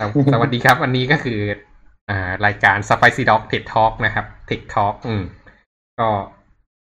[0.00, 0.02] ส
[0.40, 1.40] วัสดีครับ วันนี้ก็คือ
[2.10, 5.22] อ่ารายการ Spicy Dog Tech Talk นะครับ Tech Talk อืม
[5.98, 6.08] ก็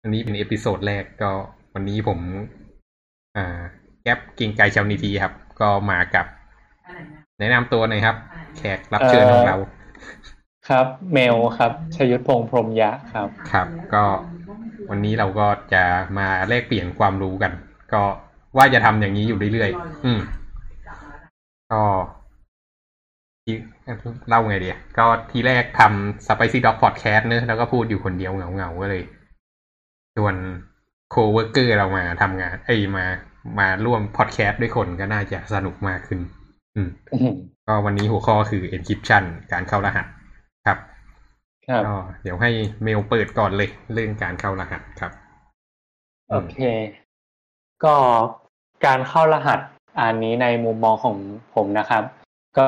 [0.03, 1.31] อันนี้เป็น episode แรกก็
[1.75, 2.19] วันนี้ผม
[3.37, 3.61] อ่า
[4.03, 6.27] แก๊ปกิงไกชาวนิทีครับ ก็มากับ
[7.39, 8.17] แนะนำตัวหน่อยครับ
[8.57, 9.57] แขกรับเชิญของเรา
[10.69, 14.05] ครับ เมลครับชยุทธพงษ์พรหมยะครับ ครับ ก็
[14.91, 15.85] วันนี้เราก็จะ
[16.19, 17.53] มาแลกเปลี่ยนความรู้กัน
[17.93, 18.03] ก็
[18.57, 20.21] ว่าจะทำอย่างนี้อยู่เรื่อยๆ อืม
[21.73, 21.83] ก็
[22.22, 22.22] ที่
[24.29, 29.03] เล่าไงดีอะก็ทีแรกทำ Spicy Dog Podcast เนอะแล้วก็พูดอยู่คนเดียวเหงาๆก็เลย
[30.17, 30.37] ชวน
[31.11, 33.05] co-worker เรามาทำงาน เอ้ยมา
[33.59, 36.21] มาร่วมพอดแคสต์ด้วยคนก็น่าจะสนุกมากขึ้น
[36.77, 36.89] อืม
[37.67, 40.07] ก็วันนี้หัวข้อคือ encryption การเข้ารหัส
[40.67, 40.79] ครับ
[41.69, 42.51] ครับก็เดี๋ยวให้
[42.83, 45.13] เมลเปิดก่อนเลย เรื่องการเข้ารหัสครับ
[46.31, 46.59] โอเค
[47.85, 47.97] ก็
[48.87, 49.61] การเข้ารหัส
[50.01, 51.17] อันนี้ในมุมมองของ
[51.55, 52.05] ผมนะครับ
[52.59, 52.67] ก็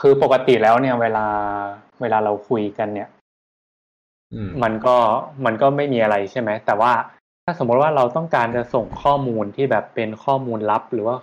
[0.00, 1.26] คือปกติแล้วเนี่ยเวลา
[2.00, 3.08] เวลาเราคุยกันเนี่ย
[4.34, 4.96] อืมมันก็
[5.44, 6.92] มันก็ไม่มีอะไรใช่ไหม แต่ว่า
[7.44, 11.16] ถ้าสมมติว่าเราต้องการจะส่งข้อมูลที่แบบเป็นข้อมูลลับหรือว่า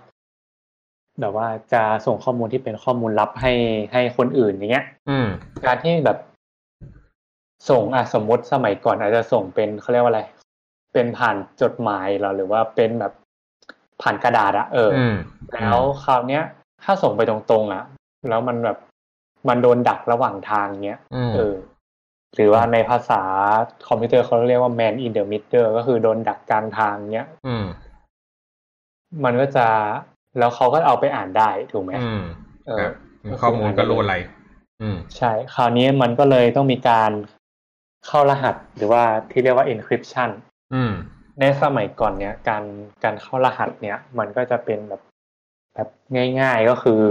[1.21, 3.53] แบบว่าจะส่งข้อมูลที่เป็นข้อมูลลับให้
[3.93, 5.27] ให้คนอื่นอย่างเงี้ย อืม
[5.65, 6.17] การที่แบบ
[7.69, 10.21] ส่งอะสมมติสมัยก่อนอาจจะส่งเป็นเขาเรียกว่าอะไร
[10.93, 13.13] เป็นผ่านจดหมายเหรอหรือว่าเป็นแบบ
[14.01, 15.15] ผ่านกระดาษอะเออออืม
[15.53, 16.43] แล้วคราวเนี้ย
[16.83, 17.83] ถ้าส่งไปตรงๆอะ
[18.29, 18.77] แล้วมันแบบ
[19.47, 21.55] มันโดนดักระหว่างทางเนี้ยอืมเออ
[22.35, 23.21] หรือว่าในภาษา
[23.87, 27.65] คอมพิวเตอร์เขาเรียกว่า man in the middle ก็คือโดนดักกลางทางเนี้ยอืม
[29.23, 29.67] มันก็จะ
[30.39, 32.23] แล้วเขาก็เอาไปอ่านได้ถูกไหมอืม
[32.67, 32.93] เอคอรับ
[33.41, 34.15] ข้อมูลก็รู้อะไร
[34.81, 37.11] อืมใช่ คราวนี้มันก็เลยต้องมีการ
[38.05, 40.29] เข้ารหัสหรือว่าที่เรียกว่า encryption
[40.73, 40.91] อืม
[41.39, 42.63] ในสมัยก่อนเนี่ยการ
[43.03, 45.01] การเข้ารหัสเนี่ยมันก็จะเป็นแบบ
[45.75, 45.87] แบบ
[46.39, 47.03] ง่าย ๆก็คือ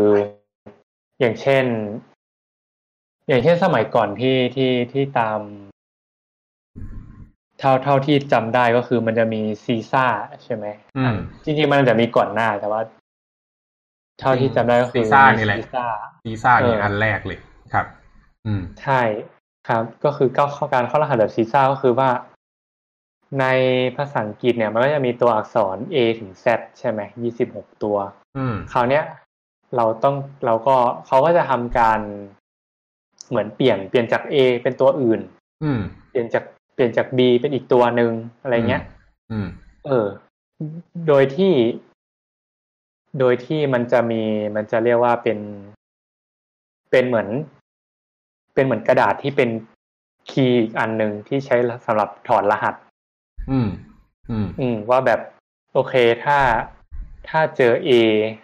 [1.21, 1.65] อย่างเช่น
[3.29, 5.41] อย่างเช่นสมัยก่อนที่ที่ที่ตาม
[7.59, 10.07] เท่าเท่าที่จำได้ก็คือมันจะมีซีซ่า
[10.45, 10.67] ใช่ไหม
[10.99, 11.15] อืม
[11.45, 12.81] จริงๆมันจะมีก่อนหน้าแต่ว่า
[14.21, 15.87] เท่าที่จำได้ก็คือซีซ่านี่แหละซีซ่า
[16.25, 17.39] ซีซ่าเนี่ยเอออัอันแรกเลย
[17.73, 17.87] ครับ
[18.47, 19.03] อืมใช่
[19.69, 22.11] ครับ ก็คือก็เข้าการเข้ารหัสแบบซีซ่าก็คือว่า
[23.41, 23.47] ใน
[23.97, 26.47] ภาษาอังกฤษเนี่ยมันก็จะมีตัวอักษร A ถึง Z
[26.79, 28.20] ใช่ไหมยี่สิบหกตัวอืม
[28.73, 29.05] คราวเนี้ย
[29.77, 30.77] เราต้องเราก็
[31.07, 32.01] เขาก็จะทำการ
[33.29, 35.21] เหมือนเปลี่ยนเปลี่ยนจาก A เป็นตัวอื่น
[35.65, 35.81] อืม
[36.11, 38.83] เปลี่ยนจากเปลี่ยนจาก B เป็นอีกตัวหนึ่งอะไรเงี้ย
[39.31, 39.47] อืม
[39.87, 40.07] เออ
[41.09, 41.53] โดยที่
[43.19, 44.23] โดยที่มันจะมี
[44.57, 45.39] มันจะเรียกว่าเป็น
[46.91, 47.29] เป็นเหมือน
[48.55, 49.51] เป็นเหมือนกระดาษที่เป็น
[50.31, 52.75] คีย์อีกอันหนึ่งที่ใช้สำหรับถอดรหัส
[53.51, 53.69] อืม
[54.31, 55.21] อืม อืมว่าแบบ
[55.73, 56.39] โอเคถ้า
[57.29, 57.91] ถ้าเจอ A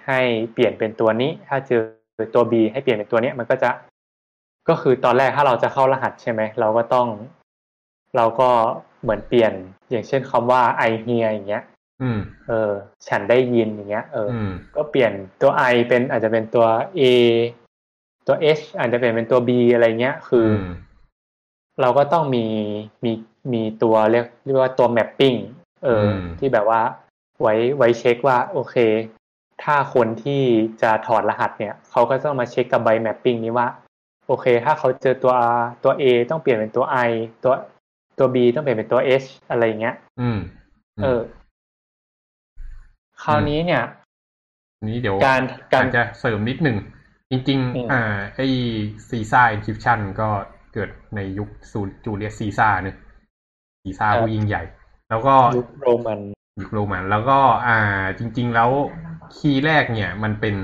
[0.06, 0.20] ให้
[0.52, 1.80] เปลี่ยนเป็นตัวนี้ ถ้าเจอ
[2.34, 3.70] ตัว B ให้เปลี่ยนเป็นตัวเนี้ยมันก็จะ
[4.68, 7.08] ก็คือตอนแรกถ้าเราจะเข้ารหัสใช่ไหมเราก็ต้อง
[8.16, 8.50] เราก็
[9.02, 9.52] เหมือนเปลี่ยน
[9.90, 11.64] อย่างเช่นคำว่า I hear อย่างเงี้ย
[12.02, 12.72] อืมเออ
[13.08, 16.66] ฉันได้ยินอย่างเงี้ย เออออืมก็เปลี่ยนตัว I เป็นอาจจะเป็นตัว
[16.98, 17.00] A
[18.26, 20.66] ตัว H อาจจะเปลี่ยนเป็นตัว B อะไรเงี้ย คืออือม
[21.80, 22.46] เราก็ต้องมี
[23.04, 23.12] มี
[23.52, 25.38] มีตัวเรียกเรียกว่าตัว mapping
[25.84, 26.80] เอออมที่แบบว่า
[27.40, 28.76] ไว้ไว้เช็คว่าโอเค
[29.62, 30.42] ถ้าคนที่
[30.82, 33.68] จะถอดรหัสเนี่ยเขาก็ต้องมาเช็คกับใบ mapping นี้ว่า
[34.26, 35.34] โอเค ถ้าเขาเจอตัว
[35.84, 37.12] ตัว A ต้องเปลี่ยนเป็นตัว I
[37.44, 37.54] ตัว
[38.18, 40.38] ตัว B ต้องเปลี่ยนเป็นตัว H อะไรเงี้ย อืม
[41.02, 41.20] เออ
[43.22, 43.82] คราวนี้เนี่ย
[44.88, 45.42] นี้เดี๋ยวการ
[45.72, 46.76] การอาจจะเสริมนิดหนึ่ง
[47.30, 48.02] จริงอืมๆอ่า
[48.34, 48.40] ไอ
[49.08, 50.28] ซีซ่า encryption ก็
[50.74, 52.96] เกิดในยุคซูจูเลียสซีซ่าเนอะ
[53.82, 54.62] ซีซ่าผู้ยิ่งใหญ่
[55.10, 56.20] แล้วก็ยุคโรมัน
[56.60, 57.78] ยุคโรมัน แล้วก็อ่า
[58.18, 58.70] จริง ๆ แล้ว
[59.36, 60.54] คีย์แรกเนี่ย มันเป็น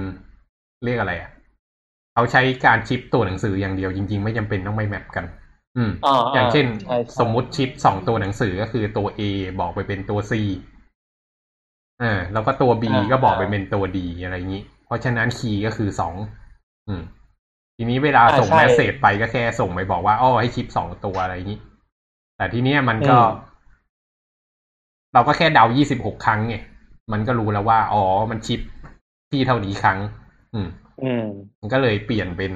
[0.84, 1.30] เรียกอะไรอะ
[2.12, 5.24] เขาใช้การชิปตัวหนังสืออย่างเดียวจริง ๆ ไม่จำเป็นต้องไปแมปกัน
[5.76, 9.20] อืมอ่าอย่างเช่นใช่ใช่สมมุติชิปสองตัวหนังสือก็คือตัว A
[9.60, 10.32] บอกไปเป็นตัว C
[12.02, 16.14] อ่าแล้วก็ตัว B ก็บอกไปเป็นตัว D อะไรอย่างนี้ เพราะฉะนั้นคีย์ก็คือสอง
[16.88, 17.02] อืม
[17.76, 21.60] ทีนี้เวลาส่งแมสเซจไปก็แค่ส่งไปบอกว่าอ้อให้ชิปสองตัวอะไรอย่างนี้
[22.36, 23.18] แต่ทีเนี้ยมันก็
[25.14, 26.56] เราก็แค่เดายี่สิบหกครั้งไง
[27.12, 28.60] มันก็รู้แล้วว่า อ๋อ มัน shift
[29.30, 29.98] ที่เท่านี้ครั้ง
[30.54, 30.68] อืม
[31.02, 31.24] อืม
[31.60, 32.52] มันก็เลยเปลี่ยนเป็น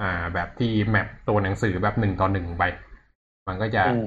[0.00, 2.64] อ่า แบบที่ map ตัวหนังสือแบบหนึ่งต่อหนึ่งไป
[3.48, 4.06] มันก็จะอืม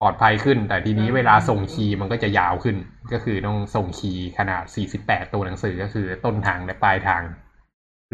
[0.00, 2.76] ปลอดภัยขึ้น แต่ทีนี้เวลาส่ง key มันก็จะยาวขึ้น
[3.12, 4.64] ก็คือต้องส่ง key ขนาด
[4.96, 7.22] 48ตัวหนังสือก็คือต้นทางและปลายทาง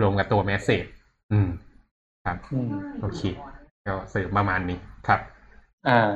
[0.00, 0.84] รวมกับตัว message
[1.32, 1.48] อืม
[2.26, 3.20] ครับอืมโอเค
[3.86, 4.78] ก็เสริมประมาณนี้
[5.08, 5.20] ครับ
[5.88, 6.10] อ่า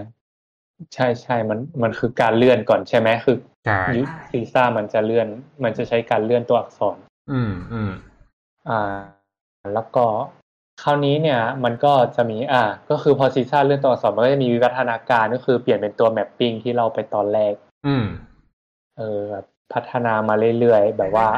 [0.95, 3.37] ใช่ใช่มันมันคือการเลื่อนก่อนใช่ไหมคือ
[3.67, 5.29] ใช่ยุคซีซ่ามันจะเลื่อน
[5.65, 6.97] มันจะใช้การเลื่อนตัวอักษร
[7.33, 7.93] อืมอืม
[8.69, 8.81] อ่า
[9.75, 10.05] แล้วก็
[10.83, 17.53] คราวนี้เนี่ย มันก็จะมี อ่า ก็คือพอซีซ่าเลื่อนตัวอักษรมันก็จะมีวิวัฒนาการก็คือเปลี่ยนเป็นตัว mapping ที่เราไปตอนแรก
[17.87, 18.05] อืม
[18.99, 21.29] เออแบบพัฒนามาเรื่อยๆแบบว่า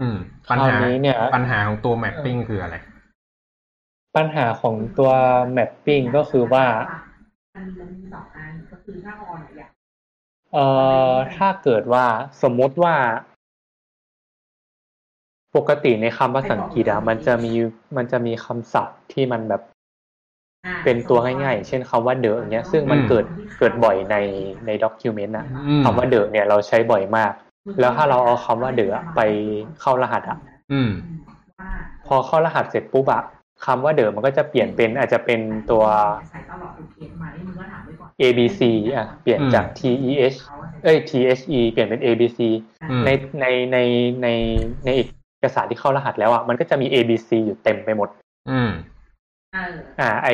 [0.00, 2.76] อืมคราวนี้เนี่ยปัญหาของตัว mapping คืออะไร
[4.16, 5.10] ปัญหาของตัว
[5.52, 6.64] mapping ก็คือว่า
[7.54, 9.70] มันมีมันมีสองอันก็คือถ้าออนอะอยาก
[10.52, 10.66] เอ่
[11.10, 12.06] อถ้าเกิดว่า
[12.42, 12.94] สมมติว่า
[15.56, 17.52] ปกติในคำภาษาอังกฤษอะมันจะมี
[17.96, 19.62] มันจะมีคำศัพท์ที่มันแบบ
[20.64, 23.24] อ่าเป็นตัวง่ายๆ เช่นคำว่า the อย่างเงี้ย ซึ่งมันอืมเกิด
[23.58, 24.16] เกิดบ่อยใน
[24.66, 27.32] ใน document อะอืมคำว่า the เนี่ยเราใช้บ่อยมาก
[27.80, 29.20] แล้วถ้าเราเอาคำว่าเดอะไป
[29.80, 30.38] เข้ารหัสอะ
[30.72, 30.90] อืม
[31.58, 31.70] ว่า
[32.06, 33.22] พอเข้ารหัสเสร็จปุ๊บอะ
[33.64, 35.40] คำว่าเดอะมันก็จะเปลี่ยนเป็นอาจจะเป็น
[35.70, 35.84] ตัว
[36.28, 38.60] ใส่ตลอดทุกเคสไหมมึงก็ถามไว้ก่อน A B C
[38.96, 42.40] อะเปลี่ยนจาก T E H เขาว่าเอ้ย T H E เปลี่ยนเป็น A B C
[42.90, 43.78] อืมในในใน
[44.22, 44.28] ใน
[44.84, 45.00] ในเอ
[45.44, 48.08] กสารที่เข้ารหัสแล้วอะมันก็จะมี A B C อยู่เต็มไปหมด
[48.50, 48.70] อืม
[49.52, 50.28] เอออ่า ไอ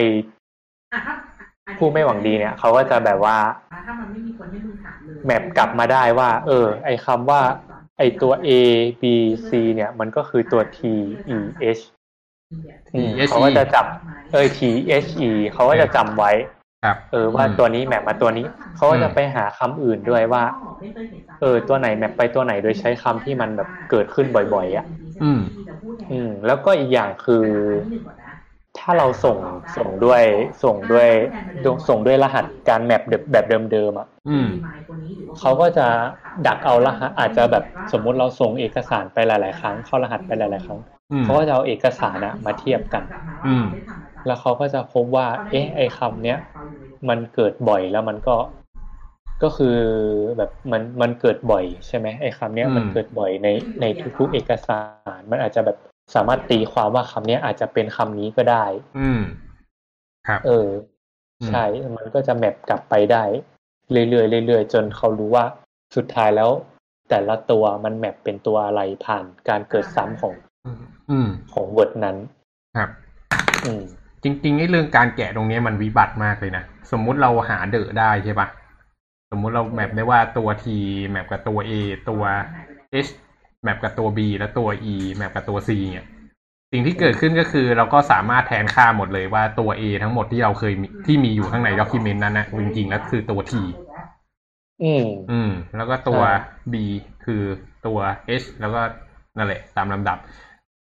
[0.92, 3.36] อะถ้าอันนี้ผู้ไม่หวังดีเนี่ยเขาก็จะแบบว่า
[3.84, 7.40] ถ้ามันไม่มีคนให้มึงถามเลยแมปกลับมาได้ว่า เออ ไอคำว่า
[7.98, 8.48] ไอตัว A
[9.02, 9.04] B
[9.48, 11.99] C เนี่ย มันก็คือตัว T E H อืม THE
[13.28, 13.86] เขาก็จะจับ
[14.32, 14.60] เอ้ย T
[15.04, 16.32] H E เขาก็จะจำไว้
[16.84, 20.44] ครับเออว่าตัวนี้แมปมาตัวนี้เขาก็จะไปหาคำอื่นด้วยว่า
[21.40, 24.86] เออ ตัวไหนแมปไปตัวไหนโดยใช้คำที่มันแบบเกิดขึ้นบ่อยๆอะ
[25.22, 25.40] อืม
[26.10, 27.46] อืม แล้วก็อีกอย่างคือ
[28.78, 29.38] ถ้าเราส่ง
[29.76, 30.22] ส่งด้วย
[30.64, 31.08] ส่งด้วย
[31.88, 33.02] ส่งด้วยรหัสการแมป
[33.32, 34.48] แบบเดิมๆอะอืม
[35.38, 35.86] เขาก็จะ
[36.46, 43.04] ดักเอารหัสอาจจะแบบสมมุติเราส่งเอกสารไปหลาย ๆ ครั้งเข้ารหัสไปหลาย ๆ ครั้งอืม เขาก็จะเอาเอกสารอะมาเทียบกัน
[43.46, 43.66] อืม
[44.26, 46.38] แล้วเขาก็จะพบว่า เอ๊ะ ไอ้คำเนี้ย
[47.08, 48.36] มันเกิดบ่อยแล้วมันก็
[49.42, 49.76] ก็คือ
[50.38, 53.48] แบบมันมันเกิดบ่อยใช่ไหมไอ้คำเนี้ยอืมมันเกิดบ่อยใน
[53.80, 53.84] ใน
[54.18, 54.80] ทุกๆเอกสา
[55.18, 55.76] ร มันอาจจะแบบ
[56.14, 58.64] สามารถตีความว่าคำเนี้ยอาจจะเป็นคำนี้ก็ได้
[58.98, 59.20] อืม
[60.26, 60.68] ครับเออ
[61.48, 61.64] ใช่
[61.96, 63.24] มันก็จะ map กลับไปได้
[63.90, 65.44] เรื่อยๆเรื่อยๆจนเขารู้ว่า
[65.96, 66.50] สุดท้ายแล้ว
[67.10, 70.34] แต่ละตัวมัน map เป็นตัวอะไรผ่านการเกิดซ้ำของ
[71.10, 72.16] อืมของ word นั้น
[72.76, 72.90] ครับ
[73.64, 73.82] อืม
[74.22, 78.48] จริงๆไอ้เรื่องการแกะตรงเนี้ยมันวิบัติมากเลยนะสมมุติเราหา the ได้ใช่ปะ
[79.30, 80.66] สมมุติเรา map ได้ว่าตัว T
[81.08, 81.72] แมปกับตัว A
[82.10, 82.22] ตัว
[83.06, 83.10] H
[83.62, 86.06] แมปกับตัว B และตัว E แมปกับตัว C เนี่ย
[86.72, 93.52] สิ่งที่เกิดขึ้นก็คือเราก็สามารถแทนค่าหมดเลยว่าตัว A ทั้งหมดที่เราเคยมีที่มีอยู่ข้างในด็อกิเมนต์นั้นนะจริงๆแล้วคือตัว T
[94.82, 96.74] อืมอืม แล้วก็ตัวใช่ B
[97.24, 97.42] คือ
[97.86, 97.98] ตัว
[98.42, 98.80] H แล้วก็
[99.36, 100.18] นั่นแหละตามลำดับ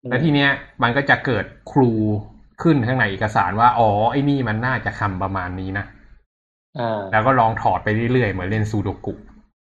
[0.08, 0.50] แล้วทีเนี้ย
[0.82, 1.90] มันก็จะเกิดครู
[2.62, 5.86] ขึ้นข้างในเอกสารว่า อ๋อ ไอ้นี่มันน่าจะคำประมาณนี้นะ
[6.78, 9.12] อ่าแล้วก็ลองถอดไปเรื่อยๆ เหมือนเล่นซูโดกุ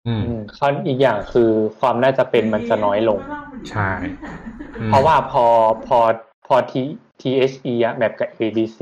[0.07, 1.49] อืมอืมข้ออีกอย่างคือ
[1.79, 3.19] ความน่าจะเป็นมันจะน้อยลง
[3.69, 3.89] ใช่
[4.79, 5.45] อืมเพราะว่าพอ
[5.87, 5.99] พอ
[6.47, 6.73] พอ T
[7.21, 8.79] T H E อะแบบกับ A B C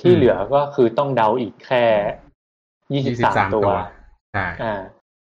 [0.00, 1.84] ที่อืมเหลือก็คือต้องเดาอีกแค่
[2.92, 3.68] ยี่สิบสาม23ตัว
[4.32, 4.74] ใช่ อ่า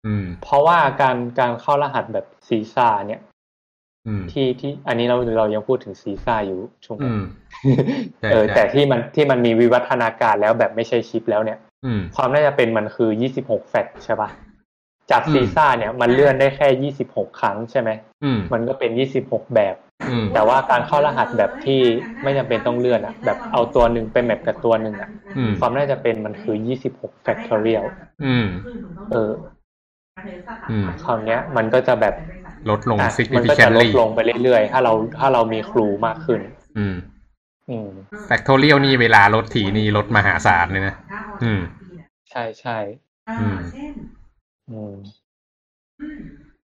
[0.06, 3.29] อืม เพราะว่าการการเข้ารหัสแบบซีซ่าเนี่ยอืม
[4.32, 7.24] ที่ที่อันนี้เราเรายังพูดถึงซีซ่าอยู่ช่วงอืนี้ม
[8.20, 14.30] ใช่เออใช่แต่ที่มันที่มันมีวิวัฒนาการแล้วแบบไม่ใช่ชิปแล้วเนี่ยอืมความน่าจะเป็นมันคือยี่สิบหกแฟตใช่ปะ
[15.12, 17.90] จากอืมซีซ่าเนี่ยมันเลื่อนได้แค่ยี่สิบหกครั้งใช่ไหม
[18.24, 19.76] อืมมันก็เป็นยี่สิบหกแบบ
[20.10, 21.80] อืมแต่ว่าการเข้ารหัสแบบที่
[22.24, 27.86] ไม่จำเป็นต้องเลื่อนอะแบบเอาตัวหนึ่งไปแมปกับตัวหนึ่งอะอืมความน่าจะเป็นมันคือยี่สิบหก factorial
[28.26, 28.48] อืม
[29.12, 29.59] เอออืม
[31.04, 32.16] คราวเนี้ยมันก็จะแบบ
[32.70, 36.40] ลดลงอะมันก็จะลด significantly ลงไปเรื่อยๆ ถ้าเราถ้าเรามีครูมากขึ้น
[36.78, 36.96] อืม
[37.70, 37.90] อืม
[38.30, 40.96] factorial นี่เวลาลดทีนี่ลดมหาศาลเลยนะ
[41.44, 41.62] อืม
[42.32, 42.78] ใช่ใช่
[43.40, 43.94] อืมเช่น
[44.72, 44.94] อืม
[46.02, 46.14] อืม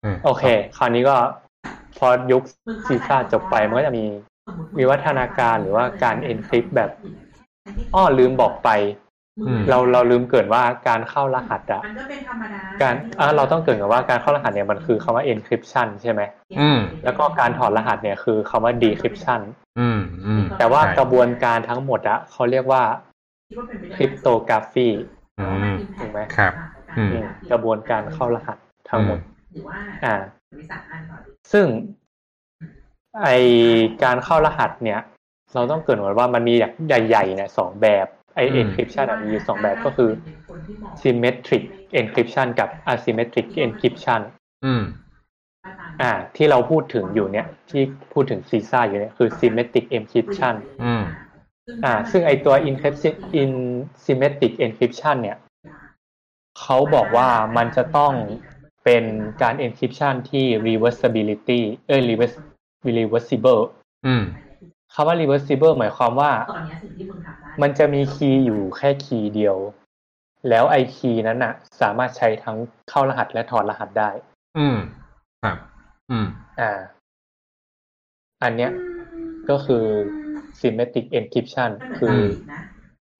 [0.03, 0.43] อืมโอเค
[0.77, 1.15] คราวนี้ก็
[1.97, 2.43] พอยุค
[2.87, 4.05] ซีซ่าจบไปมันก็จะมี
[4.77, 6.91] วิวัฒนาการหรือว่าการ encrypt แบบ
[7.95, 9.10] อ้อลืมบอกไปอืม
[9.69, 16.21] เราเราลืมเกรินว่าการเข้ารหัสอะมันก็เป็นธรรมดาการอะเราต้องเกรินกับว่าการเข้ารหัสเนี่ยมันคือคำว่า encryption ใช่ไหม
[16.59, 19.41] อืมแล้วก็การถอดรหัสเนี่ยคือคำว่า decryption
[19.79, 22.83] อืมอืมแต่ว่าใช่กระบวนการทั้งหมดอะเขาเรียกว่า
[23.95, 24.89] cryptography
[25.39, 26.53] อืมถูกไหมครับ
[26.97, 28.57] อืมอืมกระบวนการเข้ารหัส
[28.89, 29.19] ทั้งหมด
[29.49, 30.15] หรือว่าอ่า
[30.51, 31.65] บริษัทอันก่อนดิซึ่ง
[33.21, 33.27] ไอ
[34.03, 34.99] การเข้ารหัสเนี่ย
[35.53, 36.73] เราต้องเกรินไว้ว่ามันมีอย่าง
[37.07, 40.11] ใหญ่ๆเนี่ยสองแบบ ไออืม encryption อะมีอยู่สองแบบก็คือ
[41.01, 41.63] symmetric
[41.99, 44.21] encryption กับ asymmetric encryption
[44.65, 44.83] อืม
[46.01, 47.83] อ่า ที่เราพูดถึงอยู่เนี่ย ที่
[48.13, 51.03] พูดถึงซีซ่าอยู่เนี่ยคือ symmetric encryption อืม
[51.83, 53.51] อ่า ซึ่งไอตัว encryption in
[54.05, 55.37] symmetric encryption เนี่ย
[56.59, 58.13] เขาบอกว่ามันจะต้อง
[58.83, 59.03] เป็น
[59.41, 62.37] การ encryption ที่ reversibility เอ้ย reverse
[62.97, 63.61] reversible
[64.05, 64.23] อืม
[64.93, 69.57] คำว่า reversible หมายความว่าตอนเนี้ยสิ่งที่มึงทำได้มันจะมี key อยู่แค่ key เดียว
[70.49, 72.57] แล้วไอ key นั้นน่ะสามารถใช้ทั้ง
[72.89, 74.09] เข้ารหัสและถอดรหัสได้
[74.57, 74.77] อืม
[75.43, 75.57] ครับ
[76.11, 76.27] อืม
[76.61, 76.71] อ่า
[78.43, 78.71] อันเนี้ย
[79.49, 79.85] ก็คือ
[80.59, 82.23] symmetric encryption คือนะ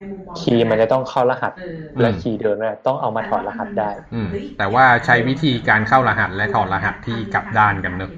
[0.00, 8.12] นมุมมอง key มันจะต้องเข้ารหัสเออและ key เดิมน่ะต้องเอามาถอดรหัสได้ อืมแต่ว่าใช้วิธีการเข้ารหัสและถอดรหัสที่กลับด้านกันเนอะ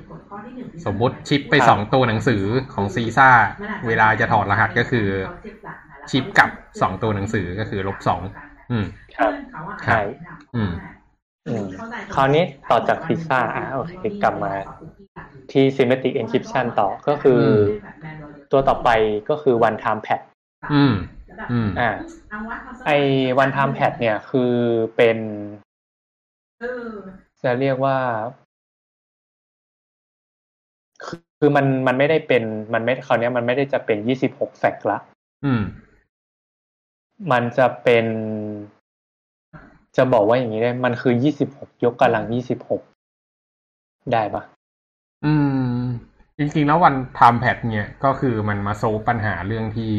[0.84, 2.42] สมมุติ shift ไปครับสองตัวหนังสือ
[2.74, 3.30] ของซีซ่า
[3.86, 5.06] เวลาจะถอดรหัสก็คือ
[6.10, 8.20] ชิปกับสองตัวหนังสือก็คือลบสอง
[8.70, 8.84] อืม
[9.16, 9.32] ครับ
[9.84, 10.00] ใช่
[10.54, 10.72] อืม
[11.48, 11.66] อืม
[12.14, 14.52] คราวนี้ต่อจากพิซซ่าอะโอเคกลับมา
[15.52, 17.58] ที่ symmetric encryption ต่อก็คืออม
[18.52, 18.88] ตัวต่อไป
[19.28, 20.20] ก็คือ one time pad
[20.72, 20.94] อืม
[21.52, 21.90] อืมอ่า
[22.86, 22.96] ไอ้
[23.42, 24.52] one time pad เนี่ยคือ
[24.96, 25.18] เป็น
[26.60, 26.90] เออ
[27.42, 27.98] จะเรียกว่า
[31.04, 32.42] คือคือมันมันไม่ได้เป็น
[32.74, 34.98] มันไม่คราวเนี้ยมันไม่ได้จะเป็นยี่สิบหกแฟกต์ละ
[35.44, 35.62] อืม
[37.32, 38.06] มันจะเป็น
[39.96, 42.82] จะบอกว่าอย่างนี้ได้ มันคือยี่สิบหกยกกำลังยี่สิบหก
[44.12, 44.42] ได้ปะ
[45.24, 45.32] อื
[45.76, 45.78] ม
[46.38, 49.92] จริงๆแล้ววันไทม์แพดเนี่ยก็คือมันมาโซฟปัญหาเรื่องที่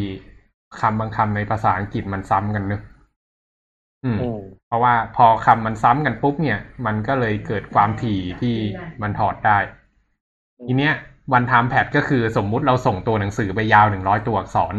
[0.79, 2.81] คำบางคำในภาษาอังกฤษมันซ้ำกันเนอะ
[4.03, 8.55] อืมอืม เพราะว่าพอคำมันซ้ำกันปุ๊บเนี่ย มันก็เลยเกิดความถี่ที่
[9.01, 9.57] มันถอดได้
[10.67, 10.93] ทีเนี้ย
[11.33, 14.75] วันไทม์แพดก็คือสมมุติเราส่งตัวหนังสือไปยาวหนึ่งร้อยตัวอักษร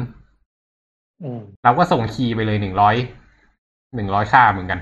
[1.22, 2.96] อืมเราก็ส่งคีย์ไปเลยหนึ่งร้อย
[3.96, 4.80] หนึ่งร้อยค่าเหมือนกัน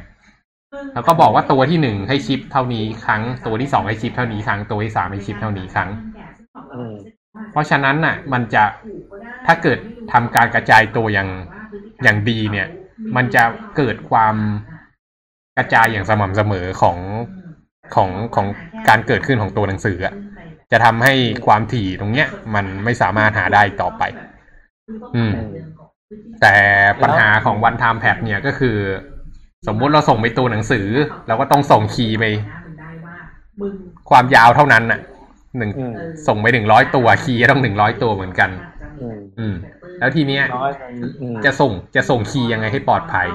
[0.94, 5.88] แล้วก็บอกว่าตัวที่หนึ่งให้ชิปเท่านี้ครั้ง ตัวที่สองให้ชิปเท่านี้ครั้งตัวที่สามให้ชิปเท่านี้ครั้ง
[6.74, 6.94] อืม
[7.52, 8.64] เพราะฉะนั้นน่ะ มันจะ
[9.46, 9.78] ถ้าเกิด
[10.12, 11.28] ทำการกระจายตัวอย่าง
[12.02, 12.68] อย่างดีเนี่ย
[13.16, 13.44] มันจะ
[13.76, 14.34] เกิดความ
[15.56, 16.98] กระจายอย่างสม่ำเสมอของ
[17.94, 18.46] ของของ
[18.88, 20.14] การเกิดขึ้นของตัวหนังสืออะ
[20.72, 21.14] จะทำให้
[21.46, 24.02] ความถี่ตรงเนี้ย มันไม่สามารถหาได้ต่อไป
[25.16, 25.32] อืม
[26.40, 26.56] แต่
[27.02, 28.76] ปัญหาของวันไทม์แพดเนี่ยก็คือ
[29.66, 30.86] สมมุติเราส่งไปตัวหนังสือ
[31.26, 32.24] เราก็ต้องส่งคีย์ไป
[34.10, 35.00] ความยาวเท่านั้นน่ะ
[35.58, 35.94] หนึ่งอืม
[36.26, 38.50] ส่งไปหนึ่งร้อยตัวคีย์ก็ต้องหนึ่งร้อยตัวเหมือนกัน
[39.00, 39.54] อืมอืม
[39.98, 40.72] แล้วทีเนี้ยน้อย
[41.20, 43.28] อืมจะส่งจะส่ง key ยังไงให้ปลอดภัย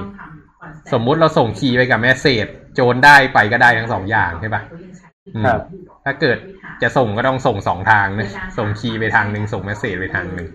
[0.93, 5.08] สมมุติเราส่ง key ไปกับ message โจรได้ไปก็ได้ทั้งสองอย่างใช่ปะอืม
[5.45, 5.61] ครับ
[6.05, 6.37] ถ้าเกิด
[6.81, 10.49] จะส่งก็ต้องส่งสองทางนะส่ง key ไปทางหนึ่งส่ง message ไปทางหนึ่ง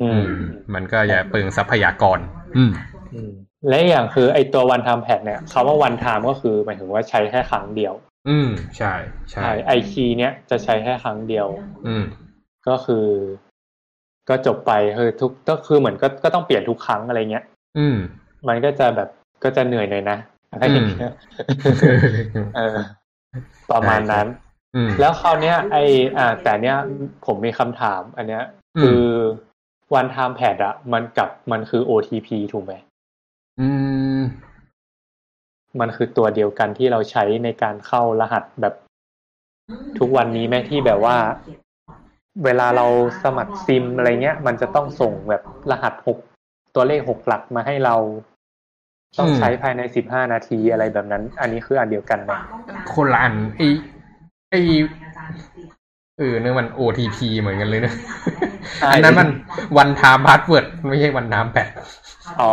[0.00, 0.30] อือืมม
[0.74, 2.18] มันก็จะเปลืองทรัพยากร
[2.56, 2.72] อืม
[3.14, 3.32] อืม
[3.68, 7.94] และอีกอย่างคือไอตัว one time pad เนี่ยคำว่า one time ก็คือหมายถึงว่าใช้แค่ครั้งเดียว
[8.28, 8.92] อืม ใช่
[9.30, 11.48] ใช่ใช่ไอ key เนี้ยจะใช้แค่ครั้งเดียว
[11.86, 12.04] อืม
[12.68, 13.06] ก็คือ
[14.28, 17.44] ก็จบไปคือทุกก็คือเหมือนก็ก็ต้องเปลี่ยนทุกครั้งอะไรเงี้ย
[17.78, 17.96] อืม
[18.48, 19.08] มันก็จะแบบ
[19.44, 20.18] ก็จะเหนื่อยหน่อยนะ
[20.50, 21.12] อะไรอย่างเงี้ย
[22.56, 22.76] เออ
[23.72, 24.26] ประมาณนั้น
[24.74, 25.76] อืมแล้วคราวเนี้ย ไอ
[26.18, 26.76] อ่า แต่เนี้ย
[27.26, 28.42] ผมมีคำถาม อันเนี้ย
[28.76, 29.02] อืมคือ
[29.98, 32.72] one time pad อะมันกับมันคือ OTP ถูกไหม
[33.60, 33.68] อื
[34.18, 34.20] ม
[35.80, 38.74] มันคือตัวเดียวกันที่เราใช้ในการเข้ารหัสแบบ
[39.98, 41.16] ทุกวันนี้แม้ที่แบบว่า
[42.44, 42.86] เวลาเรา
[43.22, 46.18] สมัครซิมอะไรเงี้ย มันจะต้องส่งแบบรหัสหก
[46.74, 47.96] ตัวเลขหกหลักมาให้เรา
[49.16, 52.32] ต้องอืมใช้ภายในสิบห้านาทีอะไรแบบนั้น อันนี้คืออันเดียวกันไหม
[52.92, 53.62] คนละอันไอ
[54.50, 54.54] ไอ
[56.18, 57.92] เออเนี่ยมัน OTP เหมือนกันเลยนะ
[58.78, 59.28] ใช่อันนั้นมัน
[59.76, 61.68] one time password ไม่ใช่ one time pad
[62.40, 62.52] อ๋อ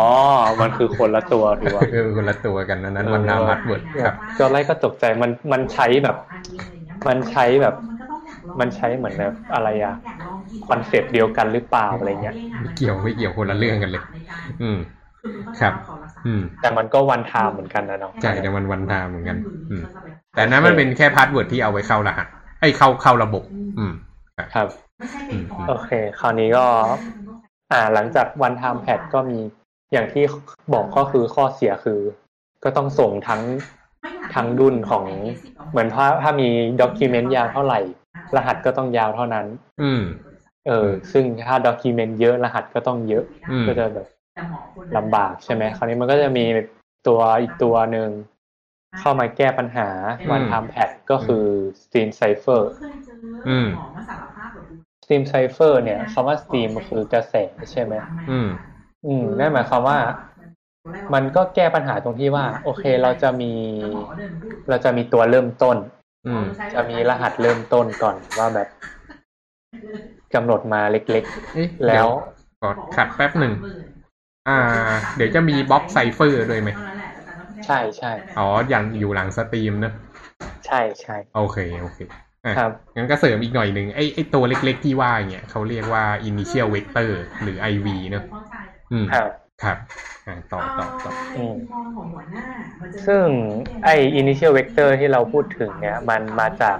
[0.60, 6.16] มันคือคนละตัวดีกว่าเออคนละตัวกันอันนั้น one time password ครับตอนแรกก็ตกใจมันมันใช้แบบ
[7.08, 7.74] มันใช้แบบ
[8.60, 9.94] มันใช้เหมือนแบบอะไรอะ
[10.68, 14.02] concept เดียวกันหรือเปล่าอะไรเงี้ยไม่เกี่ยวไม่เกี่ยวคนละเรื่องกันเลย
[14.62, 14.78] อืม
[15.60, 16.05] ครับอืม
[16.60, 19.36] แต่มันก็ one-time เหมือนกันนะเนาะใช่แต่มัน one-time เหมือนกัน
[19.70, 19.82] อืม
[20.34, 22.26] แต่อันนั้นมันเป็นแค่ password ที่เอาไว้เข้ารหัส
[22.60, 23.44] เอ้ยเข้าเข้าระบบ
[23.78, 23.92] อืม
[24.54, 24.68] ครับ
[25.30, 25.90] อืมโอเค
[26.20, 26.66] คราวนี้ก็
[27.72, 29.38] อ่าหลังจาก one-time pad ก็มี
[29.92, 30.24] อย่างที่
[30.72, 32.00] บอกก็คือข้อเสียคือ
[32.64, 33.42] ก็ต้องส่งทั้ง
[34.34, 35.04] ทั้งดุนของ
[35.70, 36.48] เหมือนถ้าถ้ามี
[36.80, 37.80] ด็อกิเมนต์ยาวเท่าไหร่
[38.36, 39.46] รหัสก็ต้องยาวเท่านั้น
[39.82, 40.02] อืม
[40.66, 44.06] เออ ซึ่งถ้าด็อกิเมนต์เยอะรหัสก็ต้องเยอะอืมก็จะแบบ
[44.96, 46.44] ลำบากใช่ไหมคราวนี้มันก็จะมี
[47.06, 48.08] ตัวอีกตัวหนึ่ง
[48.98, 49.88] เข้ามาแก้ปัญหา
[50.30, 51.44] วันไทม์แพดก็คือ
[51.82, 52.62] Steam Cipher
[53.48, 53.68] อืม
[55.02, 57.34] Steam Cipher เนี่ยคำว่า Steam คือกระแส
[57.70, 57.94] ใช่ไหม
[58.30, 58.48] อืม
[59.06, 59.98] อืมนั่นหมายความว่า
[61.14, 63.52] มันก็แก้ปัญหาตรงที่ว่า โอเคเราจะมี
[64.68, 65.76] เราจะมีตัวเริ่มต้น
[66.26, 68.68] อืมจะมีรหัสเริ่มต้นก่อนว่าแบบ
[70.34, 71.24] กำหนดมาเล็ก
[71.54, 72.06] เอ๊ะๆแล้ว
[72.60, 73.52] ขอขัดแป๊บหนึ่ง
[74.48, 74.58] อ่า
[75.16, 76.70] เดี๋ยวจะมี block cipher ด้วยไหม
[77.66, 79.92] ใช่ใช่อ๋ออย่างอยู่หลัง stream นะ
[80.66, 81.98] ใช่ใช่โอเคโอเค
[82.44, 87.10] อะครับงั้นก็เสริมอีกหน่อยหนึ่งไอ้ไอ้ตัวเล็กๆที่ว่าอย่างเงี้ยเขาเรียกว่า initial vector
[87.42, 88.24] หรือ IV เนอะ
[88.92, 89.30] อืมครับ
[89.62, 89.78] ครับ
[90.26, 92.46] อ่าต่อต่อต่อในมุมมองของหัวหน้า
[92.80, 93.24] มันจะซึ่ง
[93.84, 96.78] ไอ้ initial vector ที่เราพูดถึงเนี่ย มันมาจาก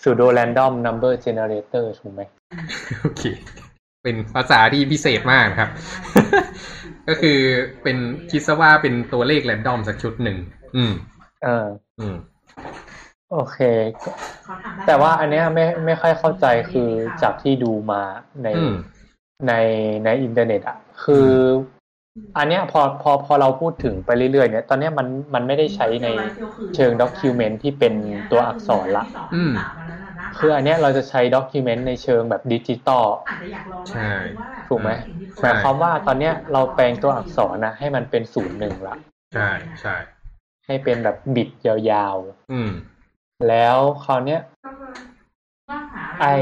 [0.00, 2.22] pseudo random number generator ถูกไหม
[3.00, 3.22] โอเค
[4.08, 5.70] เป็นภาษาที่พิเศษมากนะครับ
[7.08, 7.38] ก็คือ
[7.82, 7.96] เป็น
[8.30, 10.36] คิดซะว่าเป็นตัวเลขแรนดอมสักชุดหนึ่ง
[10.76, 10.92] อืม
[11.44, 11.66] เออ
[11.98, 12.16] อืม
[13.32, 13.58] โอเค
[14.44, 16.88] เขาทำได้แต่ว่าอันเนี้ยไม่ไม่ค่อยเข้าใจคือ
[17.22, 18.02] จากที่ดูมา
[18.42, 18.74] ในอืม
[19.48, 19.54] ใน
[20.04, 21.28] ในอินเทอร์เน็ตอะ คือ
[22.36, 26.08] อันเนี้ยพอพอพอเราพูดถึงไปเรื่อยๆเนี่ย ตอนเนี้ยมันมันไม่ได้ใช้ใน
[26.74, 27.94] เชิง document ที่เป็น
[28.30, 29.52] ตัวอักษรละอืม
[30.38, 34.12] คืออันเนี้ยเราจะใช้ document ในเชิงแบบดิจิตอลอาจจะอยากลองใช่
[34.68, 34.90] ถูกไหม
[35.40, 38.96] หมายความว่าตอนเนี้ยเราแปลงตัวอักษรนะให้มันเป็นศูนย์หนึ่งละ
[39.34, 39.96] ใช่ใช่
[40.66, 42.16] ให้เป็นแบบบิดยาว
[42.52, 44.40] อืมๆแล้วคราวเนี้ย
[46.20, 46.34] ไอ้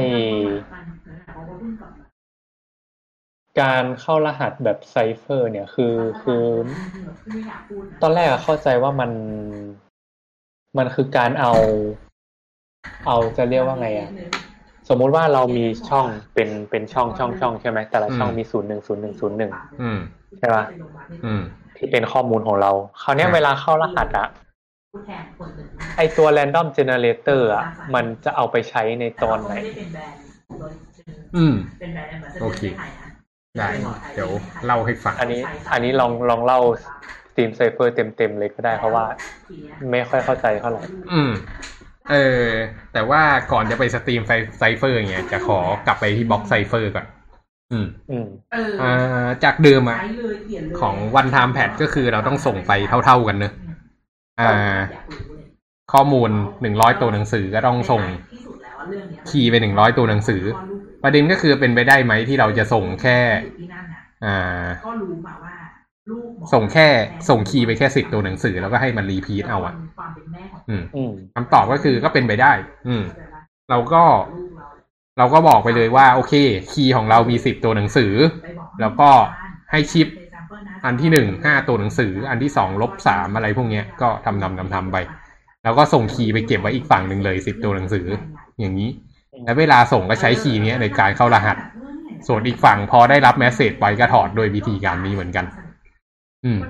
[3.61, 6.45] การเข้ารหัสแบบไซเฟอร์เนี่ยคือคือ
[8.03, 9.11] ตอนแรกอะเข้าใจว่ามัน
[10.79, 11.55] มันคือการเอา
[13.07, 14.11] เอาจะเรียกว่าไงอะ
[14.89, 19.99] สมมุติว่าเรามีช่องเป็นเป็นช่องช่องช่องใช่ไหมแต่ละช่องอืมมีศูนย์หนึ่งศูนย์หนึ่งศูนย์หนึ่งอืม
[20.39, 20.65] ใช่ปะ
[21.25, 21.43] อืม
[21.77, 22.71] ที่เป็นข้อมูลของเรา
[23.03, 24.29] คราวเนี้ยใช่เวลาเข้ารหัสอะ
[25.97, 27.65] ไอตัว random generator อะ
[27.95, 29.55] มันจะเอาไปใช้ในตอนไหน
[31.37, 33.11] อืมเป็นแบรนด์ ambassador โอเคในไทยนะ
[33.59, 33.71] ได้
[34.15, 34.31] เดี๋ยว
[34.65, 36.61] เล่าให้ฟัง อันนี้ อันนี้ลองลองเล่า
[37.31, 39.05] stream cipher เต็มๆเลยก็ได้เพราะว่า
[39.91, 41.33] ไม่ค่อยเข้าใจเท่าไหร่อืม
[42.11, 42.15] เอ
[42.47, 42.49] อ
[42.93, 43.23] แต่ว่า
[43.53, 47.07] ก่อนจะไป stream ไฟ cipher เนี่ยจะขอกลับไปที่บล็อกไซเฟอร์ก่อน
[47.73, 52.73] อืมอืมเอออ่าจากเดิมอะใช้เลยเปลี่ยนเลยของวันไทม์แพดก็คือเราต้องส่งไป
[53.05, 53.53] เท่าๆกันเนอะ
[54.41, 54.79] อ่า
[55.93, 56.31] ข้อมูล
[56.63, 60.43] หนึ่งร้อยตัวหนังสือก็ต้องส่งที่สุดแล้วเรื่องเนี้ยคีย์ไปหนึ่งร้อยตัวหนังสือ
[61.03, 63.19] ประเด็นก็คือเป็นไปได้ไหมที่เราจะส่งแค่
[63.59, 65.66] ที่นั่นน่ะอ่าก็รู้มาว่าลูกหมอ
[66.53, 66.87] ส่งแค่
[67.29, 72.53] ส่งคีย์ไปแค่สิบตัวหนังสือแล้วก็ให้มันรีพีทเอาอะความเป็นแม่ของอืมอืมคำตอบก็คือก็เป็นไปได้
[72.89, 73.03] อืม
[73.71, 74.03] เราก็
[74.35, 74.69] ลูกเรา
[75.19, 76.33] เราก็บอกไปเลยว่า โอเค
[76.73, 79.11] คีย์ของเรามีสิบตัวหนังสือไปบอกแล้วก็
[79.73, 80.09] ให้ชิป
[80.85, 84.97] อันที่หนึ่งห้าตัวหนังสือ อันที่สองลบสามอะไรพวกเนี้ยก็ทำทำทำทำไป
[85.65, 88.07] แล้วก็ส่งคีย์ไปเก็บไว้อีกฝั่งหนึ่งเลยสิบตัวหนังสือ
[88.61, 88.91] อย่างนี้
[89.45, 91.57] แล้วเวลาส่งก็ใช้คีย์เนี้ยในการเข้ารหัส
[92.29, 95.45] ส่วนอีกฝั่งพอได้รับแมสเซจไปก็ถอดโดยวิธีการนี้เหมือนกัน
[96.45, 96.61] อืม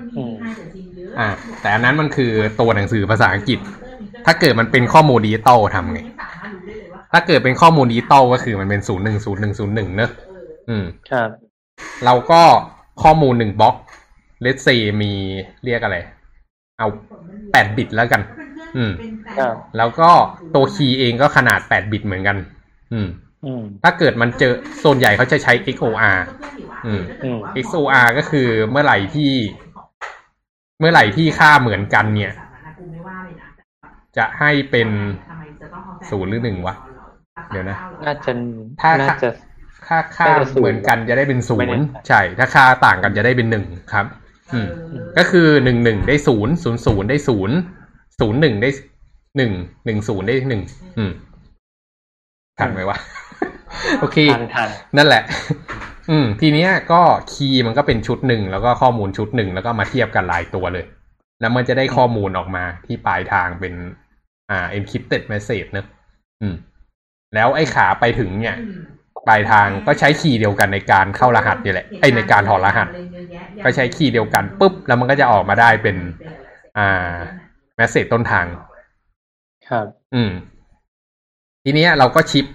[1.19, 1.29] อ่า
[1.61, 3.59] แต่อันนั้นมันคือตัวหนังสือภาษาอังกฤษ
[4.27, 6.01] ถ้าเกิดมันเป็นข้อมูลดิจิตอลทำไง
[7.13, 10.11] ถ้าเกิดเป็นข้อมูลดิจิตอลก็คือมันเป็นศูนย์หนึ่งศูนย์หนึ่งศูนย์หนึ่งเนอะ
[10.69, 11.31] อืม ครับ
[12.05, 12.43] เราก็
[13.03, 13.75] ข้อมูลหนึ่ง block
[14.43, 14.69] let's say
[15.01, 15.13] มี
[15.65, 15.97] เรียกอะไร
[16.79, 16.89] เอา
[17.53, 18.23] แปด bit แล้วกัน
[18.77, 18.93] อืม
[19.39, 20.11] ครับ แล้วก็
[20.55, 22.37] ตัว key เองก็ขนาดแปด bit เหมือนกัน
[22.93, 23.26] อืมอืม
[23.85, 24.53] ถ้าเกิดมันเจอ
[24.85, 26.19] ส่วนใหญ่เขาจะใช้ XOR
[26.87, 29.33] อืมอืม XOR ก็คือเมื่อไหร่ที่
[30.79, 32.33] เมื่อไหร่ที่ค่าเหมือนกันเนี่ย
[34.17, 34.89] จะให้เป็น
[36.11, 36.75] ศูนย์หรือหนึ่งวะ
[37.51, 38.33] เดี๋ยวนะ น่าจะ
[38.81, 39.29] ถ้าน่าจะ
[39.87, 44.07] ค่าค่าน่าจะศูนย์เหมือนกันจะได้เป็นศูไม่นแน่ย์ใจใช่ ถ้าค่าต่างกันจะได้เป็นหนึ่งครับ
[44.55, 44.69] อืม
[45.19, 47.57] ก็คือหนึ่งหนึ่งได้ศูนย์ศูนย์ศูนย์ได้ศูนย์
[48.21, 48.71] ศูนย์หนึ่งได้
[49.37, 49.53] หนึ่ง
[49.85, 50.63] หนึ่งศูนย์ได้หนึ่ง
[50.99, 51.11] อืม
[52.59, 52.99] ทันไหมวะ
[54.01, 55.23] โอเคทันทันนั่นแหละ
[56.11, 60.85] อืม ทีเนี้ยก็คีย์มันก็เป็นชุดหนึ่งแล้วก็ข้อมูลชุดหนึ่งแล้วก็มาเทียบกันหลายตัวเลย
[61.41, 63.75] แล้วมันจะได้ข้อมูลออกมาที่ปลายทางเป็น
[64.51, 65.87] อ่า encrypted message เนอะ
[66.41, 66.55] อืม
[67.35, 68.57] แล้วไอ้ขาไปถึงเนี่ย
[69.29, 72.89] ปลายทางก็ใช้คีย์เดียวกันในการเข้ารหัสนี่แหละไอ้ในการถอดรหัส
[73.65, 75.97] ก็ใช้คีย์เดียวกันปุ๊บ แล้วมันก็จะออกมาได้เป็น
[76.79, 77.13] อ่า
[77.79, 78.47] message ต้นทาง
[79.69, 80.31] ครับ อืม
[81.65, 82.47] ทีเนี้ยเราก็ชิป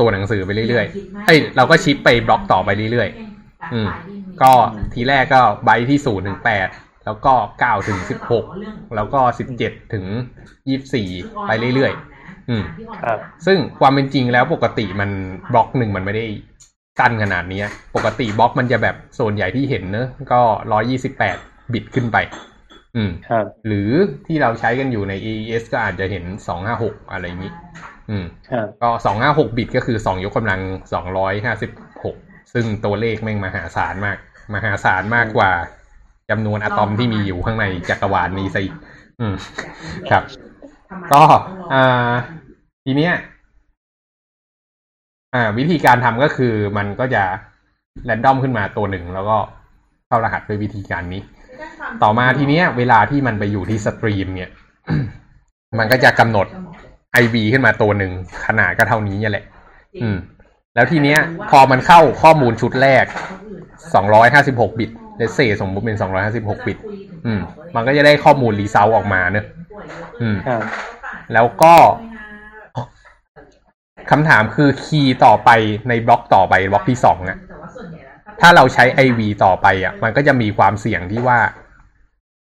[0.00, 3.88] ตัวหนังสือไปเรื่อยๆเอ้ยเราก็ชิปไปบล็อกต่อไปเรื่อยๆอืม
[4.42, 4.52] ก็
[4.92, 6.68] ทีแรกก็ไบต์ที่ศูนย์ถึงแปด
[7.04, 8.44] แล้วก็เก้าถึงสิบหก
[8.96, 10.04] แล้วก็สิบเจ็ดถึง
[10.68, 11.08] ยี่สี่
[11.46, 12.62] ไปเรื่อยๆอืม
[13.02, 15.10] ครับซึ่งความเป็นจริงแล้วปกติมัน
[15.52, 16.26] บล็อกหนึ่งมันไม่ได้
[16.98, 20.40] สั้นขนาดเนี้ยปกติบล็อกมันจะแบบโซนใหญ่ที่เห็นเนอะก็
[20.72, 21.36] ร้อยี่สิบแปด
[21.72, 22.16] บิตขึ้นไป
[22.96, 23.90] อืมครับหรือ
[24.26, 27.52] ที่เราใช้กันอยู่ใน AES ก็อาจจะเห็นสองห้าหกอะไรอย่างนี้
[28.10, 30.60] อืมครับก็สองห้าหกบิตก็คือสองยกกำลัง
[30.92, 31.70] สองร้อยห้าสิบ
[32.04, 32.16] หก
[32.52, 34.18] ซึ่งตัวเลขแม่งมหาศาลมาก
[34.54, 35.50] มหาศาลมากกว่า
[36.30, 38.74] จำนวนอะตอมที่มีอยู่ข้างในจักรวาลนี้ซะอีก
[39.20, 39.34] อืม
[40.10, 40.22] ครับ
[41.12, 41.22] ก็
[41.72, 42.12] อ่า
[42.84, 43.14] ทีเนี้ย
[45.34, 47.24] อ่า วิธีการทำก็คือมันก็จะ
[48.04, 49.38] random ขึ้นมาตัวหนึ่ง แล้วก็
[50.06, 51.22] เข้ารหัสด้วยวิธีการนี้
[52.02, 54.50] ต่อมาทีเนี้ย เวลาที่มันไปอยู่ที่ stream เนี่ย
[55.78, 56.46] มันก็จะกำหนด
[57.22, 58.12] IV ขึ้นมาตัวหนึ่ง
[58.46, 59.44] ขนาดก็เท่านี้เนี่ยแหละ
[60.02, 60.16] อืม
[60.74, 61.18] แล้วทีเนี้ย
[61.50, 63.04] พอมันเข้าข้อมูลชุดแรก
[64.12, 65.96] 256 bit let's say สมมุติเป็น
[66.32, 66.78] 256 bit
[67.26, 67.40] อืม
[67.74, 69.46] มันก็จะได้ข้อมูล result ออกมาเนอะ
[70.22, 70.62] อืมครับ
[71.34, 71.74] แล้วก็
[74.10, 75.50] คำถามคือ key ต่อไป
[75.88, 77.38] ในบล็อกต่อไปบล็อกที่สองอะ
[78.40, 81.38] ถ้าเราใช้ IV ต่อไปอะมันก็จะมีความเสี่ยงที่ว่า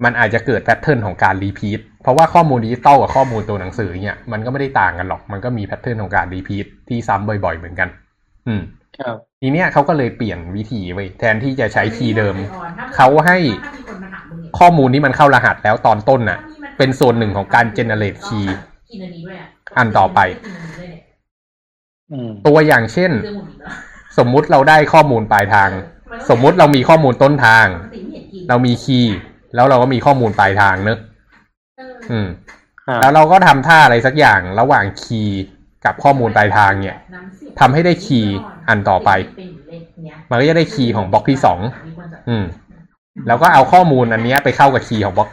[0.03, 7.89] มันอาจจะเกิด pattern ของการ repeat เพราะว่าข้อมูลดิจิตอลกับข้อมูลตัวหนังสือเนี่ยมันก็ไม่ได้ต่างกันหรอก มันก็มี pattern ของการ repeat ที่ซ้ำบ่อย ๆ เหมือนกัน
[8.47, 8.61] อืม
[8.99, 12.35] ครับทีเนี้ยเขาก็เลยเปลี่ยนวิธีว่าแทนที่จะใช้ key เดิม
[12.95, 13.37] เขาให้
[14.59, 16.39] ข้อมูลที่มันเข้ารหัสแล้วตอนต้นน่ะ
[16.77, 18.47] เป็นส่วนหนึ่งของการ generate key
[19.77, 20.19] อันต่อไป
[22.11, 23.11] อืมตัวอย่างเช่น
[24.17, 25.69] สมมุติเราได้ข้อมูลปลายทาง
[26.29, 27.67] สมมุติเรามีข้อมูลต้นทาง
[28.49, 29.15] เรามีคีย์
[29.55, 30.99] แล้วเราก็มีข้อมูลปลายทางเนอะ
[32.11, 32.27] อืม
[32.85, 35.41] ครับแล้วเราก็ทำท่าอะไรสักอย่างระหว่างคีย์
[35.85, 36.97] กับข้อมูลปลายทางเนี่ย
[37.59, 38.33] ทำให้ได้คีย์
[38.69, 39.09] อันต่อไป
[40.29, 41.59] มันก็จะได้คีย์ของบล็อกที่สอง
[42.29, 42.45] อืม
[43.27, 45.29] แล้วก็เอาข้อมูลอันเนี้ยไปเข้ากับ key ของบล็อก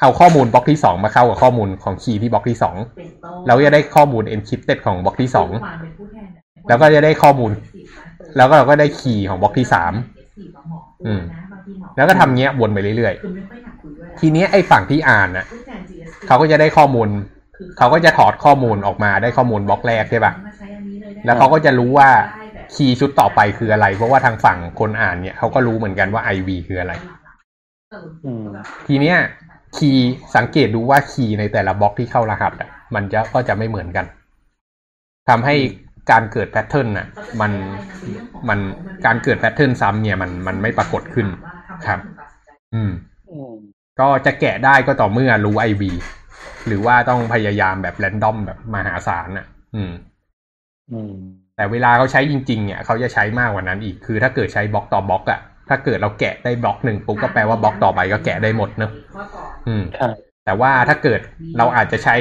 [0.00, 2.76] เอาข้อมูลบล็อกที่สองมาเข้ากับข้อมูลของ key ที่บล็อกที่สอง
[3.46, 5.50] เราก็จะได้ข้อมูล encrypted ของบล็อกที่สอง
[6.68, 7.50] แล้วก็จะได้ข้อมูล
[8.36, 9.92] แล้วก็เราก็ได้ key ของบล็อกที่สาม
[11.06, 11.22] อืม
[11.96, 15.46] แล้วก็ทำเงี้ยวนไปเรื่อยๆ ทีเนี้ยไอ้ฝั่งที่อ่านน่ะ
[16.30, 17.08] เขาก็จะได้ข้อมูล
[17.78, 20.32] เขาก็จะถอดข้อมูลออกมาได้ข้อมูลบล็อกแรกใช่ปะ
[21.24, 22.08] แล้วเขาก็จะรู้ว่า
[22.74, 26.92] key ชุดต่อไปคืออะไร เพราะว่าทางฝั่งคนอ่านเนี่ยเขาก็รู้เหมือนกันว่า IV คืออะไร
[28.24, 28.44] อืม
[28.86, 29.16] ทีเนี้ย
[29.76, 34.06] key สังเกตดูว่า key ในแต่ละบล็อกที่เข้ารหัสอะ มันจะก็จะไม่เหมือนกัน
[35.28, 35.56] ทำให้
[36.10, 37.06] การเกิด pattern น่ะ
[37.40, 37.52] มัน
[38.48, 38.58] มัน
[39.06, 41.26] การเกิด pattern ซ้ำเนี่ยมันมันไม่ปรากฏขึ้น
[41.86, 41.98] ครับ
[42.74, 42.92] อืม
[43.32, 43.54] อืม
[44.00, 45.82] ก็จะแกะได้ก็ต่อเมื่อรู้ IV
[46.66, 49.92] หรือว่าต้องพยายามแบบ random แบบมหาศาลน่ะ อืม
[50.92, 51.12] อืม
[51.56, 58.92] แต่เวลาเขาใช้จริง ๆ เนี่ยเขาจะใช้มากกว่านั้นอีก คือถ้าเกิดใช้บล็อกต่อบล็อกอะถ้าเกิดเราแกะได้บล็อกหนึ่งปุ๊บก็แปลว่าบล็อกต่อไปก็แกะได้หมดเนอะ
[59.68, 60.14] อืมครับ
[60.46, 61.20] แต่ว่าถ้าเกิด
[61.58, 62.16] เราอาจจะใช้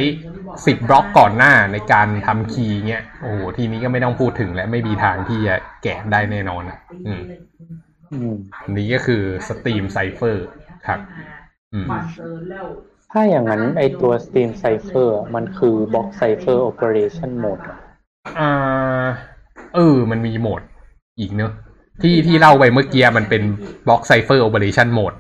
[0.66, 7.22] สิบบล็อกก่อนหน้าในการทำ key เงี้ย โอ้โหทีนี้ก็ไม่ต้องพูดถึงละไม่มีทางที่จะแกะได้แน่นอนอะอืม
[8.12, 10.46] อืมอันนี้ก็คือ stream cipher
[10.88, 11.00] ครับ
[11.74, 11.88] อืม
[13.12, 17.78] ถ้าอย่างนั้นไอตัว Stream Cipher อะมันคือ Block Cipher Operation Mode อะ
[18.40, 18.52] อ่า
[19.76, 20.62] เออ มันมีโหมด
[21.20, 21.52] อีกเนอะ
[22.02, 23.44] ที่ที่เล่าไปเมื่อกี้มันเป็น
[23.88, 25.14] block cipher operation mode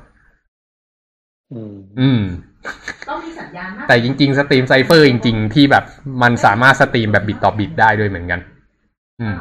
[1.53, 2.21] อืม อืม
[3.09, 5.83] ต้องมีสัญญาณมากแต่จริง ๆ stream cipher จริง ๆ ที่แบบ
[6.23, 8.39] มันสามารถ stream แบบ bit ต่อ bit ได้ด้วยเหมือนกัน
[9.21, 9.35] อืม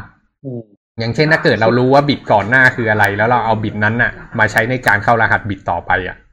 [0.45, 0.63] อืม
[0.99, 6.28] อย่างเช่นถ้าเกิดเรารู้ว่า bit ก่อนหน้าคืออะไร แล้วเราเอา bit นั้นน่ะ มาใช้ในการเข้ารหัส bit ต่อไปอะเ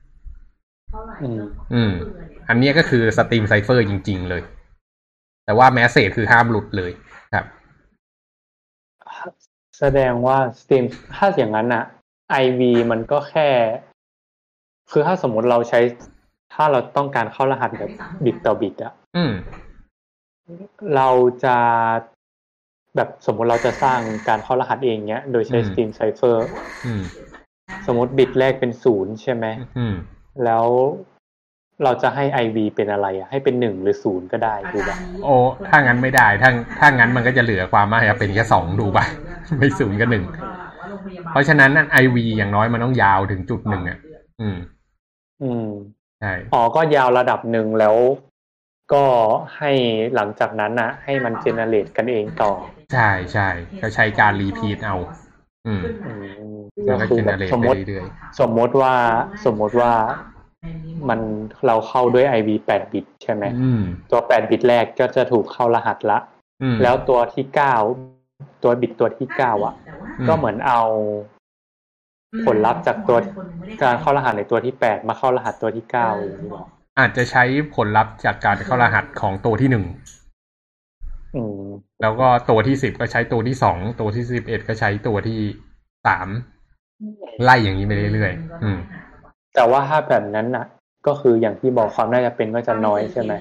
[0.95, 1.41] ท่าไหร่อืม
[1.73, 1.93] อืม
[2.49, 4.41] อันเนี้ยก็คือ stream cipher จริง ๆ เลย
[5.45, 6.91] แต่ว่า message คือห้ามหลุดเลย
[7.33, 7.45] ครับ
[9.79, 10.83] แสดงว่า stream
[11.15, 11.83] ถ้าอย่างนั้นอะ
[12.43, 13.49] IV มันก็แค่
[14.91, 15.79] คือถ้าสมมติเราใช้
[16.53, 17.91] ถ้าเราต้องการเข้ารหัสแบบ
[18.25, 19.31] bit ต่อ bit อะอืม
[20.95, 21.09] เรา
[21.43, 21.57] จะ
[22.95, 26.37] แบบสมมติเราจะสร้างการเข้ารหัสเองเนี้ย โดยใช้อืม Steam Cipher
[26.85, 27.03] อืม
[27.85, 29.45] สมมติบิตแรกเป็นศูนย์ใช่ไหม
[29.77, 29.95] อืม
[30.43, 30.65] แล้ว
[31.83, 35.35] เราจะให้ IV เป็นอะไรอะให้เป็นหนึ่งหรือศูนย์ก็ได้ถูกปะโอ้
[35.69, 39.05] ถ้างั้นไม่ได้ถ้าถ้างั้นมันก็จะเหลือความว่าจะเป็นแค่สองดูป่ะ
[39.57, 40.23] ไม่ศูนย์ก็หนึ่ง
[41.31, 43.97] เพราะฉะนั้นนั่นไอวีอย่างน้อยมันต้องยาวถึงจุดหนึ่งอะ
[44.41, 44.57] อืม
[45.43, 45.67] อืม
[46.21, 47.95] ใช่อ๋อก็ยาวระดับหนึ่งแล้ว
[48.93, 49.05] ก็
[49.57, 49.71] ให้
[50.15, 52.51] หลังจากนั้นนะให้มัน generate กันเองต่อ
[52.93, 53.49] ใช่ใช่
[53.81, 54.95] ก็ใช้การ repeat เอา
[55.67, 56.33] อืมอืมแล้
[56.64, 58.05] ว ก็คือ generate แบบสมมติไปเรื่อย
[58.39, 58.93] สมมติว่า
[59.45, 59.93] สมมติว่า
[61.09, 61.19] มัน
[61.67, 66.19] เราเข้าด้วย IV 8 bit ใช่ไหมๆอืมตัว 8 bit แรกก็จะถูกเข้ารหัสละ
[66.61, 67.45] อืมแล้วตัวที่
[68.03, 69.75] 9 ตัว bit ตัวที่ 9 อะ
[70.27, 70.81] ก็เหมือนเอา
[72.45, 73.17] ผลลัพธ์จากตัว
[73.83, 76.65] การเข้ารหัสในตัวที่ 8 มาเข้ารหัสตัวที่ 9อย่างนี้หรอ
[76.99, 77.43] อาจจะใช้
[77.75, 79.85] ผลลัพธ์จากการเข้ารหัสของตัวที่หนึ่ง
[81.35, 81.65] อืม
[82.01, 85.39] แล้วก็ตัวที่สิบก็ใช้ตัวที่สองตัวที่สิบเอ็ดก็ใช้ตัวที่
[86.07, 86.27] สาม
[87.43, 88.77] ไล่อย่างนี้ไปเรื่อยๆอืม
[89.55, 90.65] แต่ว่าถ้าแบบนั้นน่ะ
[91.07, 93.33] ก็คืออย่างที่บอกความน่าจะเป็นก็จะน้อยใช่ไหม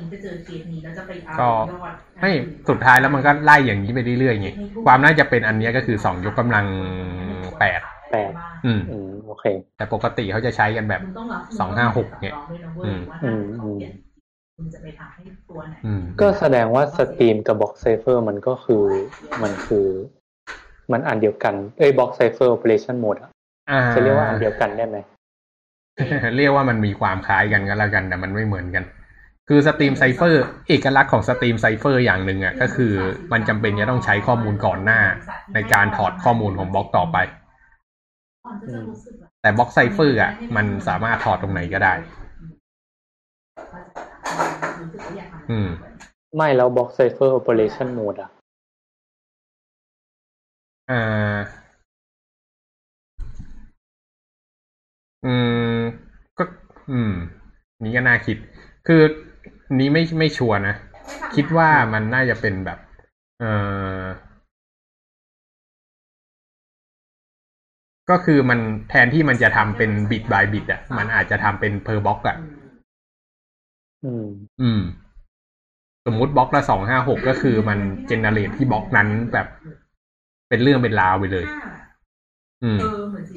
[1.38, 1.49] ก็
[2.21, 2.31] ไม่
[2.69, 4.49] สุดท้ายแล้วมันก็ไล่อย่างนี้ไปเรื่อยๆไง
[4.85, 6.67] ความน่าจะเป็นอันเนี้ยก็คือสองยกกำลัง
[7.59, 7.81] แปด
[8.12, 8.33] แปด
[8.64, 9.45] อืมอืมโอเค
[9.77, 11.03] แต่ปกติเขาจะใช้กันแบบ
[11.59, 12.37] สองห้าหกเนี่ย
[12.85, 13.81] อืมอืมอืม
[14.57, 18.85] คุณจะไปทำให้ตัวไหนอืมก็แสดงว่า stream กับ block cipher มันก็คือ
[19.43, 19.87] มันคือ
[20.93, 23.31] มันอันเดียวกัน เอ้ย block cipher operation mode อ่า
[23.94, 24.96] จะเรียกว่าอันเดียวกันได้ไหม
[26.37, 28.85] เรียกว่ามันมีความคล้ายกันก็แล้วกันแต่มันไม่เหมือนกัน
[29.48, 32.92] คือ stream cipher เอกลักษณ์ของ stream cipher อย่างหนึ่งอะก็คือ
[33.33, 35.00] มันจำเป็นจะต้องใช้ข้อมูลก่อนหน้า
[35.55, 37.16] ในการถอดข้อมูลของบล็อกต่อไป
[39.40, 41.94] แต่บล็อกไซเฟอร์อะ มันสามารถถอดตรงไหนก็ได้
[45.50, 45.68] อืม
[46.37, 48.31] ไม่แล้ว Box Cipher Operation Mode อะ
[50.90, 51.37] อ่า
[55.27, 55.35] อื
[55.77, 55.79] ม
[56.39, 56.45] ก็
[56.91, 57.13] อืม
[57.85, 58.37] นี่ก็น่าคิด
[58.87, 59.03] คือ
[59.79, 60.75] นี้ไม่ไม่ชัวร์นะ
[61.35, 62.79] คิดว่ามันน่าจะเป็นแบบ
[63.41, 63.45] เอ
[64.03, 64.05] อ
[68.11, 68.59] ก็คือมัน
[68.91, 72.37] แทนที่มันจะทำเป็น bit by bit อะ มันอาจจะทำเป็น per block อะ
[74.05, 74.27] อืม
[74.61, 74.81] อืม
[76.07, 79.47] สมมุติบล็อกละสองห้าหกก็คือมัน generate ที่บล็อกนั้นแบบ
[80.49, 81.84] เป็นเรื่องเป็นราวไปเลยอื
[82.77, 82.79] ม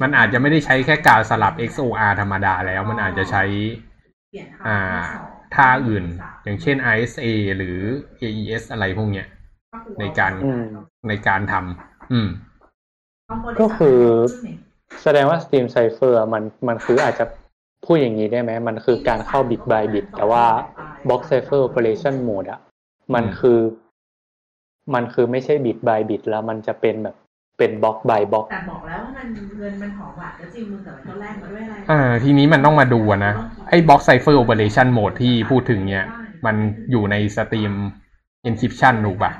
[0.02, 3.42] มันอาจจะไม่ได้ใช้แค่การสลับ XOR ธรรมดาแล้ว มันอาจจะใช้
[4.66, 5.00] อ่า
[5.54, 6.04] ท่าอื่น
[6.44, 7.78] อย่างเช่น ISA หรือ
[8.22, 9.26] AES อะไรพวกเนี้ย
[10.00, 10.64] ในการอืม
[11.08, 12.28] ในการทำอืม
[13.60, 13.98] ก็คือ
[15.02, 17.24] แสดงว่า Steam Cipher อะมันมันคืออาจจะ
[17.84, 20.44] พูดอย่างนี้ได้ไหม มันคือการเข้า bit by bit แต่ว่า
[21.08, 22.60] Box Cipher Operation Mode อะ
[23.14, 23.58] มันอืมคือ
[24.94, 27.16] มันคือไม่ใช่ bit by bit แล้วมันจะเป็นแบบ
[27.58, 33.34] เป็นบล็อก by บล็อกแต่บอกแล้วว่ามันเงินมันหอมอะแล้วจริงมึงแต่มันก็แลกมาด้วยอะไรอ่าทีนี้มันต้องมาดูอะนะ
[33.68, 36.04] ไอ้ Box Cipher Operation Mode ที่พูดถึงเนี่ย
[36.46, 36.56] มัน
[36.90, 37.72] อยู่ในสตรีม
[38.48, 39.32] encryption ถูกปะ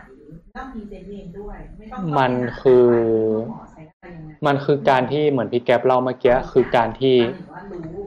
[0.56, 2.88] ต้องมีเซนเองด้วยไม่ต้องมันคือ
[4.46, 7.16] มันคือการที่เหมือนพี่แก๊ปเล่าเมื่อกี้คือการที่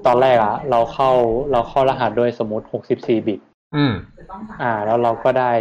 [0.06, 1.12] ตอนแรกอะเราเข้า
[1.52, 3.39] เราเข้ารหัสด้วยสมมติ64บิต
[3.76, 3.93] อืม
[4.62, 5.52] อ่า แล้วเราก็ได้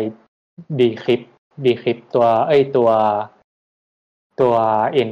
[0.81, 1.21] ดีคริป
[1.65, 2.91] ดีคริปตัว เอ้ยตัว
[4.41, 4.55] ตัว
[4.93, 5.09] en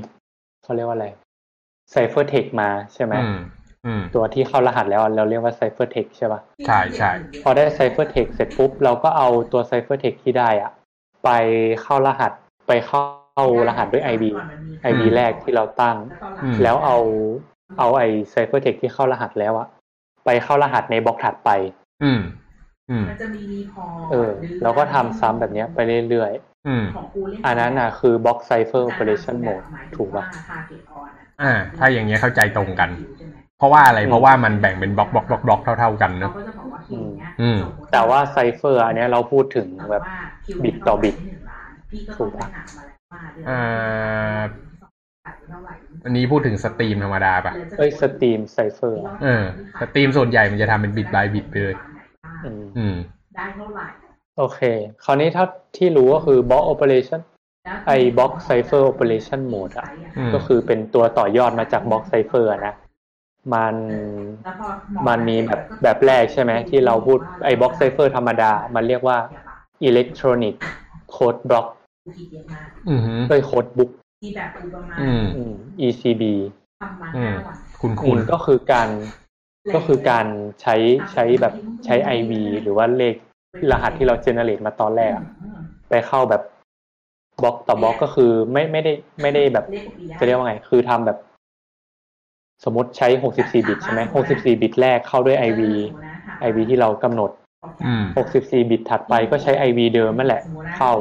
[0.63, 1.09] เขาเรียกว่าอะไร
[1.91, 3.39] ciphertext มาใช่ไหมอืม
[3.87, 7.11] อืมตัวที่เข้ารหัสแล้วเราเรียกว่า ciphertext ใช่ปะใช่ใช่
[7.43, 10.73] พอได้ ciphertext เสร็จปุ๊บ เราก็เอาตัว ciphertext ที่ได้อะ
[11.25, 11.31] ไป
[11.83, 12.33] เข้ารหัส
[12.69, 14.25] ไปเข้ารหัสด้วย IB
[14.91, 15.97] IB แรกที่เราตั้ง
[16.43, 16.99] อืมแล้วเอา
[17.79, 19.69] เอาไอ ciphertext ที่เข้ารหัสแล้วอะ
[20.25, 21.51] ไปเข้ารหัสในบล็อกถัดไป
[22.03, 22.21] อืม
[22.91, 24.31] อืมมันจะมีรีพอเออ
[24.63, 25.79] เราก็ทำซ้ำแบบเนี้ยไป
[26.11, 26.58] เรื่อยอืม
[26.97, 29.63] ของกูเล่ๆอันนั้นน่ะคือ block cipher operation mode
[29.97, 30.25] ถูกปะ
[31.43, 32.91] อ่า ถ้าอย่างเงี้ยเข้าใจตรงกัน
[33.59, 37.59] เพราะว่าอะไรเพราะว่ามันแบ่งเป็น block block block block เท่า ๆกันเราเนอะก็จะบอกว่าคิวเนี้ยอืม
[37.93, 40.05] แต่ว่า cipher อันเนี้ยเราพูดถึงแบบ
[40.63, 41.17] bit ต่อ bit
[42.17, 42.49] ถูกปะ
[43.49, 44.41] อ่า
[46.05, 49.45] อันนี้พูดถึง stream ธรรมดาปะเอ้ย stream cipherเออ
[49.81, 51.77] stream ส่วนใหญ่มันจะทำเป็น bit by bit ไปเลย
[52.45, 52.97] อืมอืม
[53.35, 53.87] ได้เท่าไหร่
[54.39, 54.61] โอเค
[55.05, 55.45] คราวนี้ถ้า
[55.77, 57.21] ที่รู้ก็คือ block operation
[57.87, 62.75] ไอ้ Block Cipher Operation Mode อะอืมก็คือเป็นตัวต่อยอดมาจาก block cipher นะ
[63.55, 63.75] มัน
[65.07, 69.19] มันมีแบบแบบแรกใช่ไหมที่เราพูดไอ้ block cipher ธรรมดา มันเรียกว่า
[69.89, 70.57] Electronic
[71.15, 71.67] Code Block
[72.89, 75.55] อืมฮึเอ้ย Code Book ที่แบบอุปมาอืมอืม
[75.87, 76.23] ECB
[76.83, 78.89] ทำมาอืมห้าวันคุณอืคุณมก็คือการ
[79.75, 80.27] ก็คือการ
[80.61, 80.75] ใช้
[81.13, 83.15] ใช้แบบใช้ IV หรือว่าเลข
[83.71, 85.25] รหัสที่เราเจเนเรตมาตอนแรกอะ
[85.91, 86.43] ไปเข้าแบบ
[87.43, 89.67] บล็อกต่อบล็อกก็คือไม่ไม่ได้ไม่ได้แบบ
[90.19, 91.19] จะเรียกว่าไง คือทำแบบ
[92.65, 95.63] สมมติใช้ 64 บิตใช่ไหม64 บิตแรกเข้าด้วย IV
[96.49, 97.31] IV ที่เรากำหนด
[97.87, 98.05] อืม
[98.37, 100.43] 64 บิตถัดไปก็ใช้ IV เดิมนั่นแหละ
[100.77, 100.93] เข้า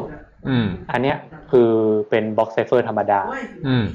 [0.49, 1.17] อืมอันเนี้ย
[1.51, 1.69] คือ
[2.09, 3.21] เป็น Box Cipher ธรรมดา
[3.67, 3.85] อืม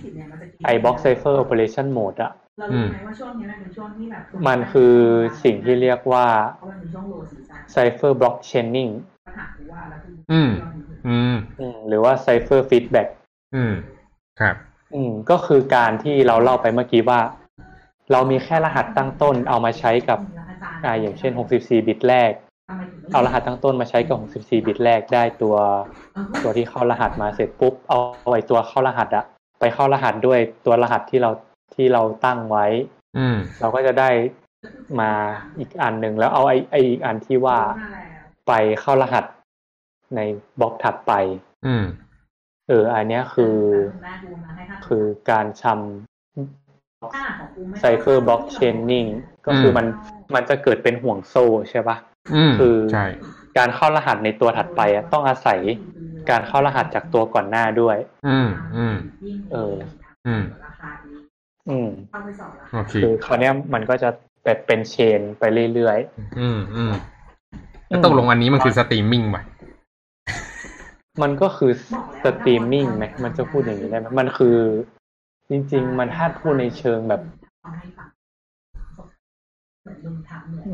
[0.65, 4.95] ไอ้ Box Cipher Operation Mode อะ เรารู้ไหมว่าช่วงนี้มันเป็นช่วงที่แบบ มันคือ
[5.45, 8.93] สิ่งที่เรียกว่าเพราะมันเป็นช่วงโลซีซั่น Cipher Block Chaining
[9.27, 10.51] ก็ถามกูว่าแล้วคืออืม
[11.07, 13.09] อืม อืม หรือว่า Cipher Feedback
[13.55, 13.73] อืม
[14.41, 14.57] ครับ
[14.95, 17.21] อืม ก็คือการที่เราเล่าไปเมื่อกี้ว่า
[18.13, 20.19] เรามีแค่รหัสตั้งต้นเอามาใช้กับ
[20.85, 22.33] อ่าอย่างเช่น 64 บิตแรก
[23.13, 25.57] เอารหัสตั้งต้นมาใช้กับ 64 บิตแรกได้ตัว
[26.43, 27.99] ตัวที่เข้ารหัสมาเสร็จปุ๊บ เอา
[28.35, 29.25] ไอ้ตัวเข้ารหัสอะ
[29.61, 31.31] ไปเข้ารหัสด้วยตัวรหัสที่เรา
[31.75, 32.67] ที่เราตั้งไว้
[33.19, 34.11] อืมเราก็จะได้
[35.01, 35.11] มา
[35.59, 37.59] อีกอันหนึ่งแล้วเอาไอ้ไอ้อีกอันที่ว่า
[38.47, 39.25] ไปเข้ารหัส
[40.17, 40.21] ใน
[40.61, 41.13] บล็อกถัดไป
[41.67, 41.85] อืม
[42.69, 43.57] เออ อันเนี้ยคือ
[44.87, 45.65] คือการช
[46.73, 49.05] cipher block chaining
[49.47, 49.87] ก็คือมัน
[50.35, 51.97] มันจะเกิดเป็นห่วงโซ่ใช่ปะ
[52.35, 53.07] อืมคือใช่
[53.59, 55.61] การเข้ารหัสในตัวถัดไปอะต้องอาศัย
[56.31, 58.97] การเข้ารหัสจากตัวก่อนหน้าด้วย อืมอืม
[59.53, 59.75] เออ
[60.27, 60.43] อืม
[61.69, 61.89] อืม
[62.73, 64.09] โอเคคือคราวเนี้ยมันก็จะ
[64.45, 65.43] แบบเป็น chain ไป
[65.75, 65.99] เรื่อย
[66.39, 66.93] อืมอืม
[67.89, 71.73] แล้วตกลงอันนี้มันคือสตรีมมิ่งป่ะๆมันก็คือ
[72.25, 74.57] สตรีมมิ่งไหมมันจะพูดอย่างนี้ได้ไหมมันคือ
[75.51, 77.21] จริง ๆ มันถ้าพูดในเชิงแบบ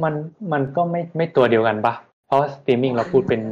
[0.02, 0.14] มัน
[0.52, 1.94] มันก็ไม่ไม่ตัวเดียวกันปะ
[2.26, 3.42] เพราะสตรีมมิ่งเราพูดเป็น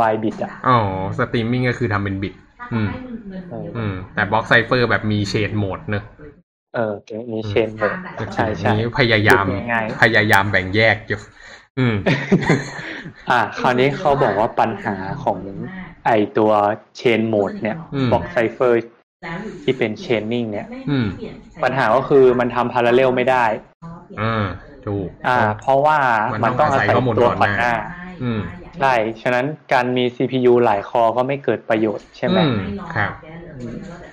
[0.00, 0.78] by bit อะอ๋อ
[1.18, 3.42] สตรีมมิ่งก็คือทำเป็น bit ถ้าเขาให้มึงเงิน
[3.76, 6.04] อืม แต่ block cipher แบบมี chain mode เนอะ
[6.74, 6.94] เออ
[7.32, 7.92] มี chain mode
[8.34, 11.20] ใช่ใช่นี้พยายามพูดง่ายๆพยายามแบ่งแยกอยู่
[11.78, 11.94] อืม
[13.30, 15.38] อ่า คราวนี้เขาบอกว่าปัญหาของ
[16.06, 16.50] ไอตัว
[16.96, 18.78] เชนโหมดเนี่ยอืมบล็อกไซเฟอร์
[19.62, 21.08] ที่เป็น chaining เนี่ยอืม
[21.62, 23.44] ปัญหาก็คือมันทำพาราเรลไม่ได้
[24.20, 24.44] อ่า
[24.86, 25.98] ถูกอ่า เพราะว่า
[26.44, 27.74] มันต้องอาศัยข้อมูลตัวก่อนก่อนหหน้าน้า
[28.22, 28.40] อืม
[28.78, 32.60] ใช่ฉะนั้นการมี CPU หลายคอก็ไม่เกิดประโยชน์ใช่ไหมอืม
[32.94, 33.12] ครับ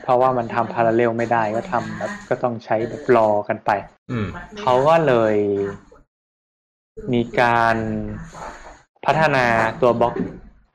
[0.08, 3.72] เพราะว่ามันทำพาราเรลไม่ได้ก็ทำแบบก็ต้องใช้แบบรอกันไป
[4.12, 4.28] อืม
[4.60, 5.36] เขาก็เลย
[7.14, 7.76] มีการ
[9.06, 9.46] พัฒนา
[9.82, 10.16] ตัว block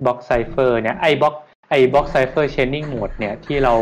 [0.05, 1.35] block cipher เนี่ยไอบล็อก
[1.69, 3.75] ไอ block cipher chaining mode เนี่ยที่เรา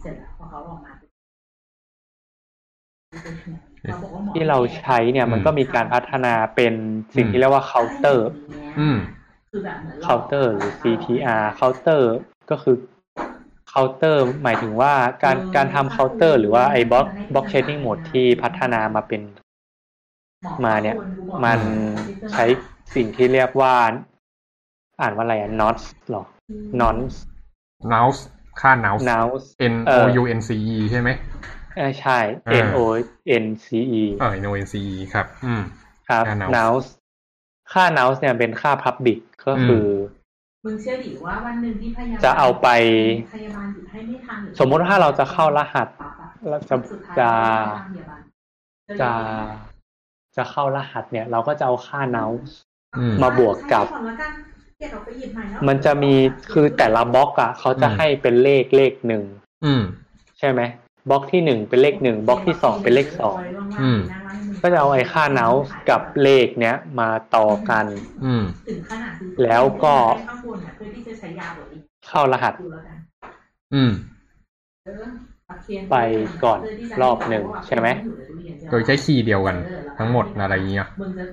[0.00, 0.92] เสร็จแล้วพอเขาออกมา
[4.32, 6.74] ที่เราใช้เนี่ยมันอืมก็มีการพัฒนาเป็น
[7.16, 8.28] สิ่งที่เรียกว่าเคาน์เตอร์
[8.80, 8.98] อืม
[9.50, 12.10] คือแบบเหมือนเคาน์เตอร์หรือ CTR เคาน์เตอร์
[12.50, 12.76] ก็คือ
[13.70, 14.92] เคาน์เตอร์หมายถึงว่า
[15.24, 19.22] การการทำเคาน์เตอร์ หรือว่าไอ block block chaining mode ที่พัฒนามาเป็น
[20.64, 20.98] มาเนี่ย
[21.44, 21.60] มัน
[22.30, 22.44] ใช้
[22.94, 23.74] สิ่งที่เรียกว่า
[25.00, 26.24] อ่านว่าอะไรอะ notch หรอ
[26.80, 27.16] nonce
[27.94, 28.20] nonce
[28.60, 30.58] ค่า nonce nonce n เอ o อ u n c e
[30.90, 31.08] ใช่ไหม
[31.76, 32.86] เออใช่อ่า n o
[33.44, 33.66] n c
[34.00, 35.62] e เออ n o n c e ครับ อืม
[36.08, 36.88] ครับค่า nonce nonce
[37.72, 39.86] ค่า nonce เนี่ยเป็นค่า public ก็คือ
[40.64, 42.68] มึงเชื่อดิว่าวันหนึ่งที่พยาบาลจะเอาไป
[43.34, 45.88] พยาบาลหยุดให้ไม่ทันหรือสมมุติว่าเราจะเข้ารหัส
[46.48, 47.30] เราจะสุดท้ายจะ
[47.88, 48.20] พยาบาล
[49.00, 49.12] จะ
[50.36, 52.52] จะเข้ารหัสเนี่ย เราก็จะเอาค่า nonce
[52.98, 54.32] อืมมาบวกกับให้อนละกัน
[54.78, 56.12] เก็บเอาไปหยิบใหม่แล้วมันจะมี
[56.52, 59.22] คือแต่ละบล็อกอะเขาจะอืมให้เป็นเลขเลขหนึ่ง
[59.64, 59.82] อืม
[60.38, 60.60] ใช่ไหม
[61.10, 63.40] บล็อกที่หนึ่งเป็นเลขหนึ่งบล็อกที่สองเป็นเลขสอง
[63.80, 64.00] อืม
[64.62, 67.86] ก็จะเอาไอ้ค่า nonce กับเลขเนี้ยมาต่อกัน
[68.24, 69.96] อืมถึงขนาดซื้อแล้วก็
[72.10, 72.96] เองเข้ารหัสดูแล้วกัน
[73.74, 73.92] อืม
[74.84, 75.12] เออ
[75.48, 75.96] ปักเทียนไป
[76.44, 76.60] ก่อน
[77.02, 77.88] รอบหนึ่งใช่ไหม
[78.68, 79.56] โดยใช้คีย์เดียวกัน
[79.98, 81.24] ทั้งหมดอะไรอย่างเงี้ยมึงจะ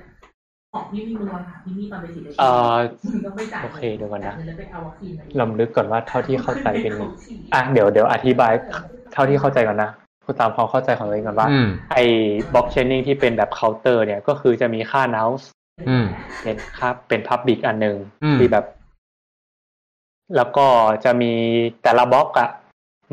[0.74, 2.76] ของพี่มีมึงวันค่ะพี่มีตอนไปฉีดเอ่อ
[3.13, 6.94] มึงต้องไปจ่ายโอเคเดี๋ยวก่อนนะจ่างิแล้วไปเอาวัคซีนมาลำลึกก่อนว่าเท่าที่เข้าใจเป็น
[7.54, 8.54] อะเดี๋ยวเดี๋ยวอธิบาย
[9.13, 9.90] เท่าที่เข้าใจก่อนนะ
[10.26, 12.04] คุณตามความเข้าใจของตัวเองก่อนว่าอืมไอ้
[12.54, 15.46] block chaining ที่เป็นแบบเคาน์เตอร์เนี่ยก็คือจะมีค่า nonce
[15.90, 16.06] อืม
[16.44, 18.66] เป็นค่าเป็น public อันหนึ่งอืมที่แบบ
[20.36, 20.68] แล้วก็
[21.06, 21.34] จะมี
[21.84, 22.50] แต่ละบล็อกอะ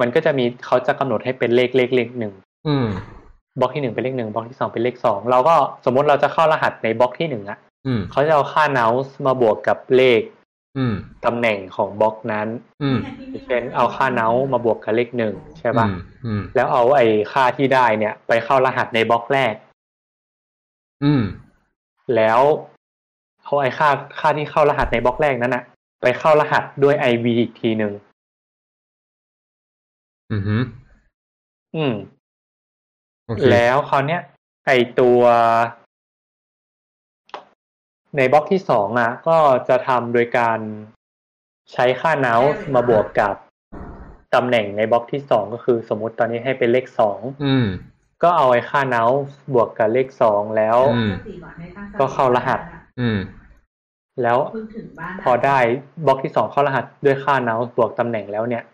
[0.01, 2.33] มันก็จะมีเขาจะกำหนดให้เป็นเลขเลขเลขหนึ่ง
[2.69, 2.87] อืม
[3.61, 10.21] บล็อกที่หนึ่งเป็นเลขหนึ่งบล็อกที่สองเป็นเลขสองเราก็สมมติเราจะเข้ารหัสในบล็อกที่หนึ่งอะอืมเขาจะเอาค่า nonce มาบวกกับเลข
[10.79, 12.49] อืมตำแหน่งของบล็อกนั้น
[12.83, 12.99] อืม
[13.47, 15.87] เช่นเอาค่า nonce มาบวกกับเลขหนึ่งใช่ป่ะ
[16.25, 19.55] อืมแล้วเอาไอ้ค่าที่ได้เนี่ย ไปเข้ารหัสในบล็อกแรก
[21.05, 21.23] อืม
[22.17, 22.41] แล้ว
[23.45, 25.65] เอาไอ้ค่าค่าที่เข้ารหัสในบล็อกแรกนั้นอะ
[26.05, 27.93] ไปเข้ารหัสด้วย IV อีกทีหนึ่ง
[30.31, 30.65] อืมอืม
[31.77, 31.95] อืม
[33.27, 34.23] โอเคแล้วคราวเนี้ย
[34.67, 35.21] ไอตัว
[38.17, 39.39] ในบล็อกที่สองอะ ก็
[39.69, 40.59] จะทำโดยการ
[41.73, 43.37] ใช้ค่า nonce มาบวกกับ
[44.35, 47.67] ตำแหน่งในบล็อกที่สองก็คือ สมมุติตอนนี้ให้เป็นเลขสองอืม
[48.23, 51.13] ก็เอาไอ้ค่า nonce บวกกับเลขสองแล้วอืม
[51.99, 52.61] ก็เข้ารหัส
[53.01, 53.19] อืม
[54.23, 55.59] แล้วเพิ่งถึงบ้านพอได้
[56.07, 58.65] บล็อกที่สองเข้ารหัสด้วยค่า nonce บวกตำแหน่งแล้วเนี่ย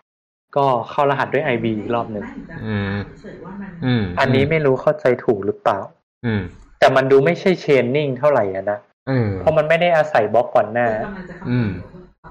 [0.57, 2.26] ก็เข้ารหัสด้วย IV อีกรอบหนึ่ง
[2.64, 5.79] อืมเฉยๆว่ามันอืมอันนี้ไม่รู้เข้าใจถูกหรือเปล่า
[6.24, 6.42] อืม
[6.79, 11.68] แต่มันดูไม่ใช่เชนนิ่งเท่าไหร่อะนะเออเพราะมันไม่ได้อาศัยบล็อกก่อนหน้ากำลังจะเข้าอืม
[12.20, 12.26] ไป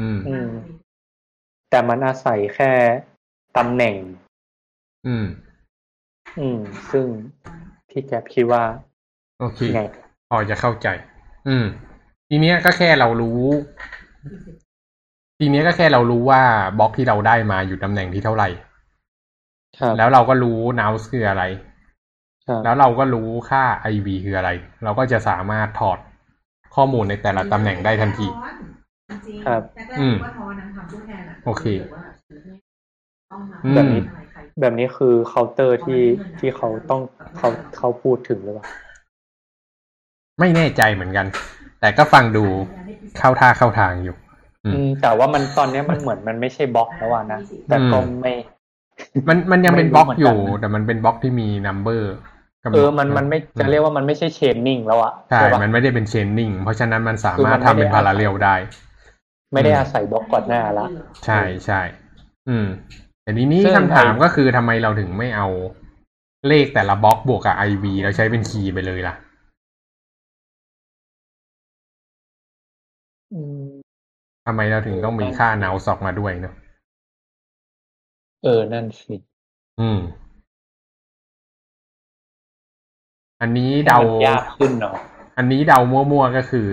[0.00, 0.48] อืมอืม
[1.70, 2.72] แต่มันอาศัยแค่
[3.56, 3.96] ตำแหน่ง
[5.06, 5.26] อืม
[6.38, 7.06] อืม ซึ่ง
[7.88, 8.62] พี่แก๊ปคิดว่า
[9.40, 9.82] โอเคไง
[10.30, 10.88] พอจะเข้าใจ
[11.48, 11.66] อืม
[12.32, 13.40] ทีเนี้ยก็แค่เรารู้
[15.38, 16.42] ทีเนี้ยก็แค่เรารู้ว่า
[16.78, 18.48] บล็อกที่เราได้มาอยู่ตำแหน่งที่เท่าไหร่
[19.78, 21.42] ครับแล้วเราก็รู้ nouse คืออะไร
[22.46, 23.64] ครับแล้วเราก็รู้ค่า
[23.94, 24.50] IV คืออะไร
[24.84, 25.98] เราก็จะสามารถถอด
[26.74, 28.28] ข้อมูลในแต่ละตำแหน่งได้ทันที
[29.08, 31.64] จริงๆครับแรกๆอืมว่าทอนังทำผู้แทนอะโอเค
[33.30, 34.02] ต้องมาอืมแบบนี้
[34.60, 36.02] แบบนี้คือเคาน์เตอร์ที่
[36.38, 37.00] ที่เขาต้อง
[37.36, 37.48] เขา
[37.78, 38.66] เขาพูดถึงหรือเปล่า
[40.40, 41.26] ไม่แน่ใจเหมือนกัน
[41.80, 42.44] แต่ก็ฟังดู
[43.18, 44.16] เข้าท่าเข้าทางอยู่
[44.64, 48.32] อืมอืมแต่ว่ามันตอนเนี้ยมันเหมือนมันไม่ใช่บล็อกแล้วอะนะ แต่ก็อืมไม่
[49.28, 52.12] มันมันยังเป็นไม่รู้บล็อกเหมือนอกันยู่นะแต่มันเป็นบล็อกที่มี number
[52.74, 58.54] เออ มันมันไม่จะเรียกว่ามันไม่ใช่ chaining แล้วอะใช่ปะมันไม่ได้เป็น chaining เพราะฉะนั้นมันสามารถคือมันทำไม่เป็นได้ parallel ได้
[59.52, 60.86] ไม่ได้อาศัยบล็อกก่อนหน้าละ
[61.24, 61.80] ใช่ใช่
[62.48, 62.66] อืม
[63.22, 65.48] แต่ทีนี้ซึ่งคำถามไอ้ก็คือทำไมเราถึงไม่เอา
[66.48, 76.54] เลขแต่ละบล็อกบวกกับ IV แล้วใช้เป็น key ไปเลยล่ะำไมเราถึงต้องมีค่าเนาสอกมาด้วยเนาะ
[78.44, 79.16] เออ นั่นสิ
[79.80, 79.98] อืม
[83.40, 84.94] อันนี้เดาให้มันยากขึ้นเนาะ
[85.36, 86.68] อันนี้เดามั่วๆก็คือ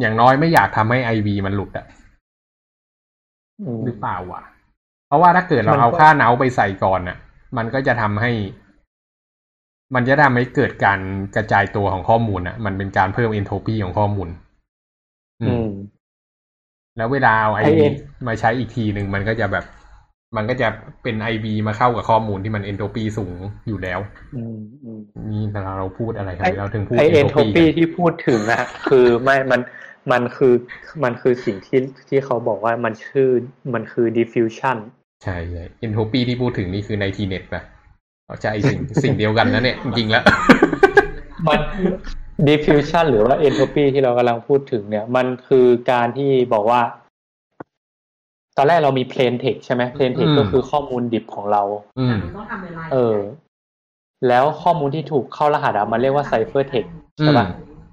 [0.00, 1.86] อย่างน้อยไม่อยากทำให้ไอวีมันหลุดอะ
[3.60, 4.42] อืมหรือเปล่าวะ
[5.06, 7.18] เพราะว่าถ้าเกิดเรามันก็เอาค่าเนาไปใส่ก่อนน่ะ
[7.56, 8.32] มันก็จะทำให้
[9.94, 11.00] มันจะทำให้เกิดการ
[11.36, 14.28] กระจายตัวของข้อมูลน่ะมันเป็นการเพิ่ม entropy ของข้อมูล
[15.42, 15.68] อือืมม
[16.96, 17.94] แล้วเวลาเอาไอ้ไอ้ IV เนี่ย
[18.28, 19.64] มาใช้อีกทีหนึ่งมันก็จะแบบ
[20.36, 20.68] มันก็จะ
[21.02, 23.36] เป็น IV มาเข้ากับข้อมูลที่มัน entropy สูง
[23.68, 24.00] อยู่แล้ว
[24.36, 29.60] อืมอืมนี่เราเราพูดอะไรกันไอ้เราถึงพูดไอ entropy กันที่พูดถึงนะคือไม่มัน
[30.12, 30.54] มันคือ
[31.04, 33.28] มันคือสิ่งที่ที่เขาบอกว่ามันชื่อ
[33.74, 34.78] มันคือ diffusion
[35.24, 37.62] ใช่ใช่ entropy ที่พูดถึงนี่คือใน Tenet ป่ะ
[38.28, 40.22] อ๋อใช่สิ่งสิ่งเดียวกันนะเนี่ยจริงๆแล้ว
[41.46, 41.60] มัน
[42.46, 46.80] diffusion หรือว่า entropy ที่เรากำลังพูดถึงเนี่ย มันคือการที่บอกว่า
[48.56, 51.62] ตอนแรกเรามี plain text ใช่ไหม plain text อืมก็คือข้อมูลดิบของเรา
[51.98, 53.16] อืมต้องทำเวลาเออ
[54.28, 57.46] แล้วข้อมูลที่ถูกเข้ารหัสอะมันเรียกว่า cipher text ใช่ปะ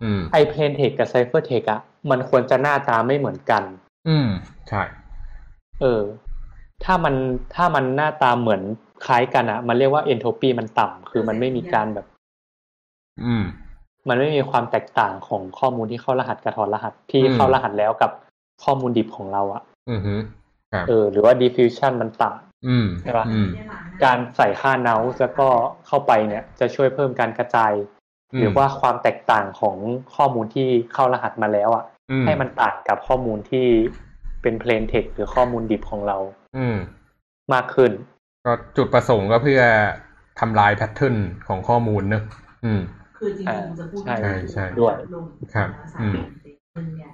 [0.04, 3.64] อืมไอ plain text กับ cipher text อะมันควรจะหน้าตาไม่เหมือนกัน
[4.08, 4.28] อืม
[4.70, 4.82] ใช่
[5.82, 6.02] เออ
[6.84, 7.16] ถ้ามัน
[7.56, 8.62] ถ้ามันหน้าตาเหมือน
[9.06, 12.06] คล้ายกันอะมันเรียกว่า entropy มันต่ำคือมันไม่มีการแบบ
[13.24, 13.44] อืม
[14.08, 18.12] มันไม่มีความแตกต่างของข้อมูลที่เข้ารหัสกับถอดรหัสที่อืมเข้ารหัสแล้วกับ
[18.64, 20.14] ข้อมูลดิบของเราอะอือฮึ
[20.74, 22.30] ครับเออ หรือว่า diffusion มันต่
[22.68, 25.48] อืมใช่ปะอืมำการใส่ค่าเนาส์แล้วก็
[25.88, 27.74] เข้าไปเนี่ย จะช่วยเพิ่มการกระจาย
[28.40, 29.78] หรือว่าความแตกต่างของ
[30.16, 33.66] ข้อมูลที่เข้ารหัสมาแล้วอะอืให้มันต่างกับข้อมูลที่
[34.42, 36.18] เป็น plain text หรือข้อมูลดิบของเรา
[36.58, 36.78] อืม
[37.54, 37.92] มากขึ้น
[38.46, 39.62] ก็จุดประสงค์ก็เพื่อ
[40.40, 41.16] ทำลายแพทเทิร์น
[41.48, 42.24] ของข้อมูลเนอะ
[42.64, 42.82] อืม
[43.26, 44.16] คือจริงๆจะพูดใช่
[44.54, 44.96] ใช่ด้วย
[45.54, 45.70] ครับ
[46.00, 46.16] อืม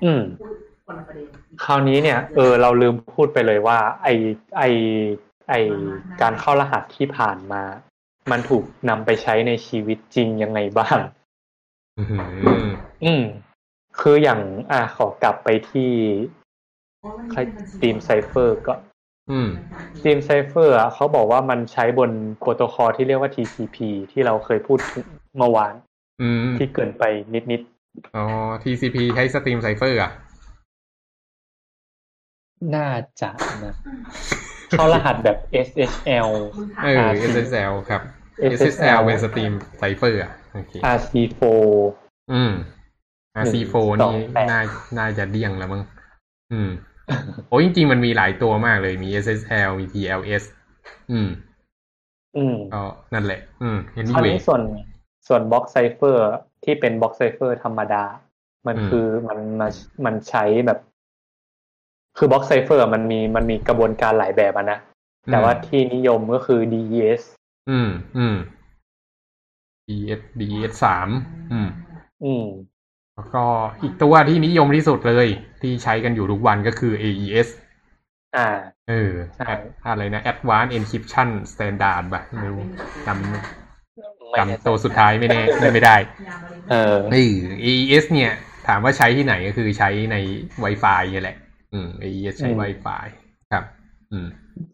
[0.03, 0.21] อืม
[0.69, 1.27] พูดคนละประเด็น
[1.63, 4.07] คราวนี้เนี่ยเออเราลืมพูดไปเลยว่า ไอ
[4.57, 4.63] ไอ
[5.49, 5.53] ไอ
[6.21, 7.63] การเข้ารหัสที่ผ่านมา
[8.31, 10.99] มันถูกนำไปใช้ในชีวิตจริงยังไงบ้าง
[11.97, 12.03] อื
[12.65, 12.67] ม
[13.03, 13.23] อืม
[13.99, 14.41] คืออย่าง
[14.71, 15.91] อะขอกลับไปที่
[17.33, 18.73] stream cipher ก็
[19.31, 19.49] อืม
[20.01, 23.77] stream cipher อะเขาบอกว่ามันใช้บนโปรโตคอลที่เรียกว่า TCP
[24.11, 25.05] ที่เราเคยพูดถึง
[25.37, 25.90] เมื่อวานอืม
[26.57, 27.03] ที่เกินไป
[27.33, 27.61] นิด
[28.15, 28.23] อ๋อ
[28.63, 30.31] TCP ใช้ stream cipher อะๆ
[32.75, 32.87] น่า
[33.21, 33.29] จะ
[33.65, 33.73] นะ
[34.71, 36.29] เข้ารหัสแบบ SSL
[36.83, 38.01] เออ SSL ครับ
[38.57, 41.41] SSL เป็น stream cipher อะโอเค RC4
[42.31, 42.51] อืม
[43.43, 44.61] RC4 หนึ่นี่งสองแปดน่า
[44.99, 45.83] น่าจะเดี้ยงแล้วมั้ง
[46.51, 46.69] อืม
[47.49, 50.43] โอ้ยจริง ๆ มันมีหลายตัวมากเลยมี SSL มี TLS
[51.11, 51.29] อืม
[52.37, 52.81] อืมก็
[53.13, 53.77] นั่นแหละ อืม
[54.13, 54.61] คราว anyway นี้ส่วน
[55.27, 56.25] ส่วน block cipher
[56.63, 58.03] ที่เป็น block cipher ธรรมดา
[58.67, 59.67] มันอืมคือมันมา
[60.05, 60.79] มันใช้แบบ
[62.17, 64.79] คือบล็อกไซเฟอร์มันมีมันมีกระบวนการหลายแบบอะนะ
[65.31, 67.21] แต่ว่าที่นิยมก็คือ DES
[67.69, 68.35] อืม อืม
[69.87, 71.07] DS DS สาม
[71.51, 71.69] อืม
[72.23, 72.47] อืม
[73.15, 73.43] แล้วก็
[73.83, 75.27] อีกตัวที่นิยมที่สุดเลย
[75.61, 77.47] ที่ใช้กันอยู่ทุกวันก็คือ AES
[78.37, 78.47] อ่า
[78.89, 82.63] เออใช่ Ad- อะไรนะ Advanced Encryption Standard แบบไม่รู้
[83.07, 83.60] จำ
[84.31, 85.41] ไม่แน่ใจจำตัวสุดท้ายไม่แน่
[85.73, 85.95] ไม่ได้
[86.71, 88.31] เออเออ AES เนี่ย
[88.67, 90.15] ถามว่าใช้ที่ไหนก็คือใช้ใน
[90.63, 91.37] Wi-Fi นี่แหละ
[91.73, 93.05] อืม AES ใช้อืม Wi-Fi
[93.51, 93.63] ครับ
[94.11, 94.27] อืม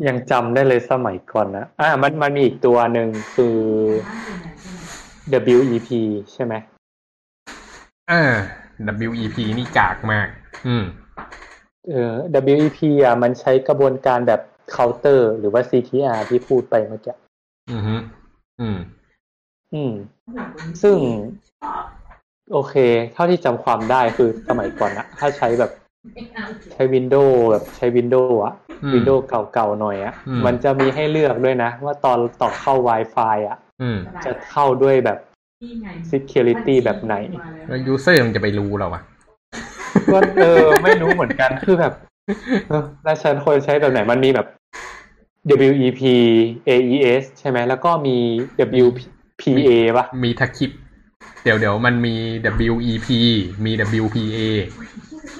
[0.08, 3.58] ยังจำได้เลยสมัยก่อนนะอ่ามันมันมีอีกตัวหนึ่งคือ
[5.58, 5.90] WEP
[6.34, 6.54] ใช่ไหม
[8.12, 8.34] อ่า
[9.08, 10.28] WEP นี่กากมาก
[10.68, 10.86] อืม
[11.90, 12.14] เออ
[12.54, 14.42] WEP อะ มันใช้กระบวนการแบบ
[14.72, 17.16] เคาน์เตอร์ หรือว่า CTR ที่พูดไปเมื่อกี้
[17.72, 17.96] อือฮึ
[18.60, 18.78] อืม
[19.74, 19.94] อืม
[20.82, 20.98] ซึ่ง
[22.52, 22.76] โอเค
[23.14, 25.72] เท่าที่จำความได้คือสมัยก่อนอะถ้าใช้แบบ
[26.72, 28.54] ใช้ Windows แบบใช้ Windows อะ
[28.84, 35.18] อืม Windows เก่าๆหน่อยอะอืมมันจะมีให้เลือกด้วยนะ ว่าตอนต่อเข้า Wi-Fi อะอืมจะเข้าด้วยแบบ
[36.12, 37.16] security แบบไหน
[37.68, 39.02] แล้ว user มันจะไปรู้เหรอวะ
[40.14, 41.94] ก็เออ ไม่รู้เหมือนกันคือแบบ
[42.70, 44.48] เออแล้วฉันควรใช้แบบไหนมันมีแบบ
[45.50, 46.02] WEP
[46.68, 48.18] AES ใช่ไหม แล้วก็มี
[49.40, 50.72] WPA ปะมีทักคิป
[51.44, 52.16] เดี๋ยวเดี๋ยวมันมี
[52.72, 53.08] WEP
[53.66, 53.72] มี
[54.04, 54.40] WPA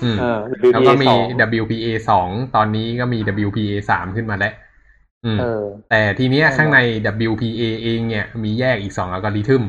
[0.04, 1.22] อืมเออหรือแล้วก็ DA มีสอง
[1.62, 4.54] WPA สองตอนนี้ก็มี WPA สามขึ้นมาแล้ว
[5.26, 6.80] อืมเออแต่ทีเนี้ยใช่ข้างใน
[7.30, 9.64] WPA เองเนี่ยมีแยกอีกสองอัลกอริทึม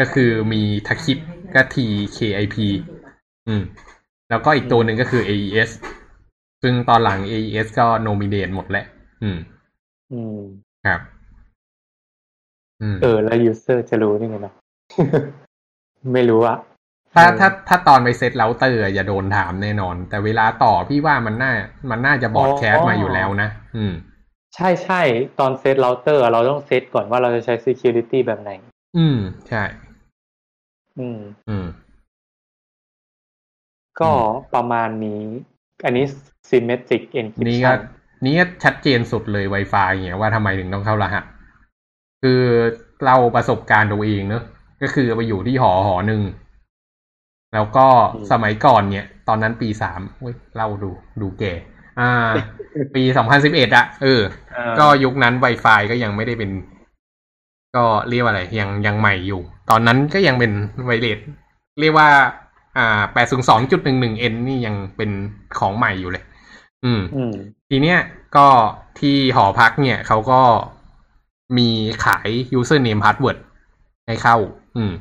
[0.00, 1.18] ก็คือมีทักคิป
[1.54, 2.56] ก็ TKIP
[3.48, 3.62] อืม
[4.30, 5.70] แล้วก็อีกตัวหนึ่งก็คือ AES
[6.62, 8.86] ซึ่งตอนหลัง AES ก็ dominate หมดแล้ว
[9.22, 9.38] อืม
[10.12, 10.38] อืม
[10.86, 11.11] ครับอืม
[13.02, 14.54] เออ แล้ว user จะรู้ได้ไงนะ
[16.12, 16.58] ไม่รู้อะ
[17.14, 21.52] ถ้าเออถ้าถ้าตอนไปเซตเราเตอร์อย่าโดนถามแน่นอน แต่เวลาต่อพี่ว่ามันน่า
[21.90, 23.92] มันน่าจะ broadcast มาอยู่แล้วนะ อืม
[24.54, 25.02] ใช่ใช่
[25.40, 28.50] ตอนเซตเราเตอร์เราต้องเซตก่อนว่าเราจะใช้ security แบบไหน
[28.96, 29.18] อืม
[29.48, 29.62] ใช่
[30.98, 31.66] อืม อืม
[34.00, 35.22] ก็อืมประมาณนี้
[35.84, 36.04] อันนี้
[36.50, 37.02] symmetric
[37.48, 37.78] นี่ก็ encryption
[38.24, 41.24] นี่ก็ชัดเจนสุดเลย Wi-Fi เนี่ยว่าทำไมถึงต้องเข้ารหัส
[42.22, 42.42] คือ
[43.04, 44.44] เราประสบการณ์ตัวเองเนอะ
[44.82, 46.22] ก็คือไปอยู่ที่หอหอหนึ่ง
[47.54, 51.52] แล้วก็อืมสมัยก่อนเนี่ย ตอนนั้นปีสามเว้ยเล่าดูดูแก่
[52.00, 52.10] อ่า
[52.94, 54.22] ปีสองพันสิบเอ็ดอะเออ
[54.54, 56.50] เออ ก็ยุคนั้น Wi-Fi ก็ยังไม่ได้เป็น
[57.76, 60.52] ก็เรียกว่าอะไรยังยังใหม่อยู่ ตอนนั้นก็ยังเป็น
[60.84, 61.18] wireless
[61.80, 62.08] เรียกว่า
[62.78, 65.10] อ่าแปดศูนย์สองจุดหนึ่งหนึ่ง n นี่ยังเป็น
[65.58, 66.24] ของใหม่อยู่เลย
[66.84, 67.32] อืมอืม
[67.70, 67.98] ทีเนี้ย
[68.36, 68.46] ก็
[68.98, 70.40] ที่หอพักเนี่ยเขาก็
[71.58, 71.68] มี
[72.04, 72.28] ขาย
[72.58, 73.38] username password
[74.06, 74.36] ให้เข้า
[74.76, 74.92] อืม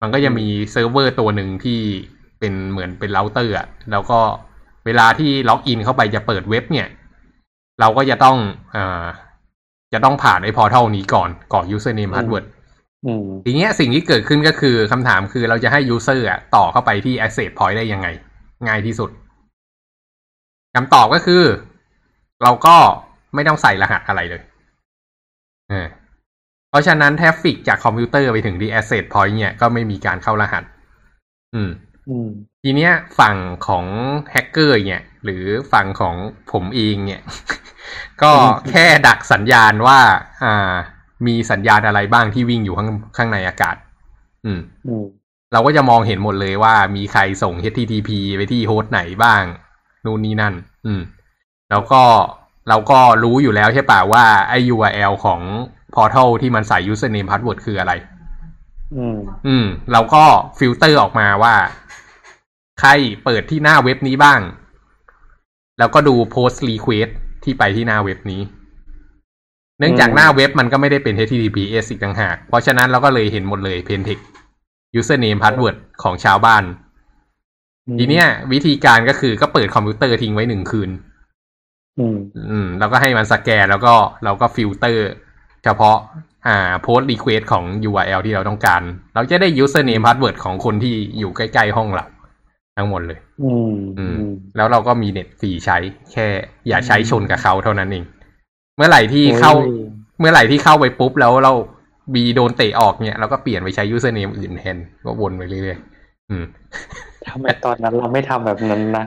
[0.00, 1.80] มันก็จะมีเซิร์ฟเวอร์ตัวหนึ่งที่
[2.38, 4.20] เป็นเหมือนเป็นเราเตอร์อะแล้วก็
[4.86, 6.88] เวลาที่ล็อกอินเข้าไปจะเปิดเว็บ เนี่ย
[7.80, 8.36] เราก็จะต้อง
[8.74, 9.06] อ่า
[9.92, 12.44] จะต้องผ่านไอ้ portal นี้ก่อนกรอก username อืม password
[13.06, 18.08] อืมทีเนี้ยสิ่งที่เกิดขึ้นก็คือคำถามคือเราจะให้ user อะต่อเข้าไปที่ access point ได้ยังไง
[18.66, 19.10] ง่ายที่สุด
[20.74, 21.42] คำตอบก็คือ
[22.42, 22.76] เราก็
[23.34, 24.42] ไม่ต้องใส่รหัสอะไรเลย
[26.70, 30.64] เออเพราะฉะนั้น traffic จากคอมพิวเตอร์ไปถึงที่ access point เนี่ยก็ไม่มีการเข้ารหัส
[31.54, 31.70] อืม
[32.08, 32.28] อืม
[32.62, 33.84] ทีเนี้ยฝั่งของ
[34.30, 36.14] แฮกเกอร์เนี่ย หรือฝั่งของ
[36.52, 37.22] ผมเองเนี่ย
[38.22, 39.98] ก็อืมแค่ดักสัญญาณว่า
[40.44, 40.74] อ่า
[41.26, 43.76] มีสัญญาณอะไรบ้างที่วิ่งอยู่ข้างข้างในอากาศ
[44.44, 45.04] อืมอืม
[45.52, 49.42] เราก็จะมองเห็นหมดเลยว่ามีใครส่ง HTTP ไปที่ host ไหนบ้าง
[50.04, 50.54] นู่นนี่นั่น
[50.86, 51.00] อืม
[51.70, 52.02] แล้วก็
[52.68, 55.40] เราก็รู้อยู่แล้วใช่ป่ะว่าไอ้ URL ของ
[55.94, 57.92] portal ที่มันใส่ username password คืออะไร
[58.96, 60.24] อืม อืม เราก็
[60.58, 61.54] ฟิลเตอร์ออกมาว่า
[62.80, 62.90] ใคร
[63.24, 64.40] เปิดที่หน้าเว็บนี้บ้าง
[65.78, 67.10] แล้วก็ดู post request
[67.44, 68.42] ที่ไปที่หน้าเว็บนี้
[69.78, 74.24] เนื่องจากอืมหน้าเว็บมันก็ไม่ได้เป็น HTTPS อีกต่างหาก เพราะฉะนั้นเราก็เลยเห็นหมดเลย plaintext
[74.98, 76.64] username password ของชาวบ้าน
[77.98, 80.90] ทีเนี้ย วิธีการก็คือก็เปิดคอมพิวเตอร์ทิ้งไว้หนึ่งคืน
[81.98, 82.16] อืม
[82.50, 85.08] อืมแล้วก็ให้มันสแกนแล้วก็เราก็ฟิลเตอร์
[85.64, 85.96] เฉพาะ
[86.46, 88.82] อ่า post request ของ URL ที่เราต้องการ
[89.14, 92.06] เราจะได้ username password ของคนที่อยู่ใกล้ ๆ ห้องเรา
[92.76, 95.78] ทั้งหมดเลย อืม อือืมมแล้วเราก็มีเน็ตฟรีใช้
[96.12, 96.26] แค่
[96.68, 98.04] อย่าใช้ชนกับเขาเท่านั้นเอง
[98.76, 99.70] เมื่อไหร่ที่เข้าโอ้ย
[100.20, 101.52] เมื่อไหร่ที่เข้าไปปุ๊บแล้วเรา
[102.14, 106.44] บีโดนเตะออกเนี่ยเราก็เปลี่ยนไปใช้ username อื่นแทนก็วนไปเรื่อยๆอืม
[107.28, 109.04] ทำไมตอนนั้นเราไม่ทำแบบนั้นนะ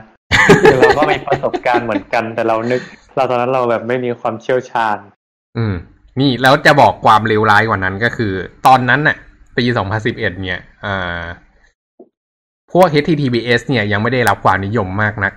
[0.64, 2.80] คือเราก็มีประสบการณ์เหมือนกัน แต่เรานึก
[3.16, 4.96] เราตอนนั้นเราแบบไม่มีความเชี่ยวชาญ
[5.58, 5.74] อืม
[6.20, 8.32] นี่แล้วจะบอกความเลวร้ายกว่านั้นก็คือ
[8.66, 9.16] ตอนนั้นน่ะ
[9.56, 9.64] ปี
[9.98, 11.22] 2011เนี่ยอ่า
[12.72, 15.32] พวก HTTPS เนี่ยยังไม่ได้รับความนิยมมากนัก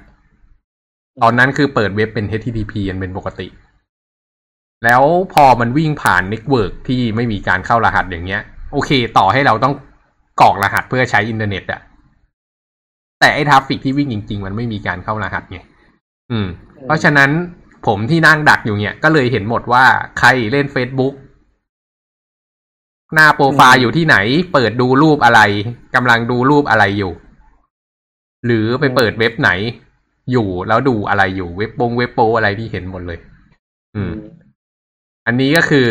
[1.21, 3.47] ตอนนั้นคือเปิดเว็บเป็น HTTP กันเป็นปกติ
[4.85, 5.03] แล้ว
[5.33, 8.41] พอมันวิ่งผ่าน network ที่ไม่มีการเข้ารหัสอย่างเงี้ย
[8.73, 9.73] โอเค ต่อให้เราต้อง
[10.41, 11.81] กรอกรหัสเพื่อใช้อินเทอร์เน็ตอะ
[13.19, 15.59] แต่ไอ้ traffic ที่วิ่งจริง ๆ มันไม่มีการเข้ารหัสไง
[16.31, 16.47] อืม
[16.85, 17.29] เพราะฉะนั้น
[17.87, 19.85] ผมที่นั่งดักอยู่เนี่ย ก็เลยเห็นหมดว่า
[20.19, 21.13] ใครเล่น Facebook
[23.13, 24.17] หน้าโปรไฟล์อืมอยู่ที่ไหน
[24.53, 25.41] เปิดดูรูปอะไร
[25.95, 27.13] กำลังดูรูปอะไรอยู่
[28.45, 29.51] หรือไปเปิดเว็บไหน
[30.31, 33.19] อยู่แล้วดูอะไรอยู่เว็บบงเว็บโปอะไรที่เห็นหมดเลย
[33.95, 34.11] อืม
[35.25, 35.87] อันนี้ก็คือ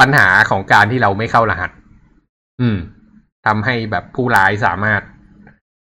[0.00, 1.70] ปัญหาของการที่เราไม่เข้ารหัส
[2.60, 2.78] อืม
[3.46, 5.02] ทำให้แบบผู้ร้ายสามารถ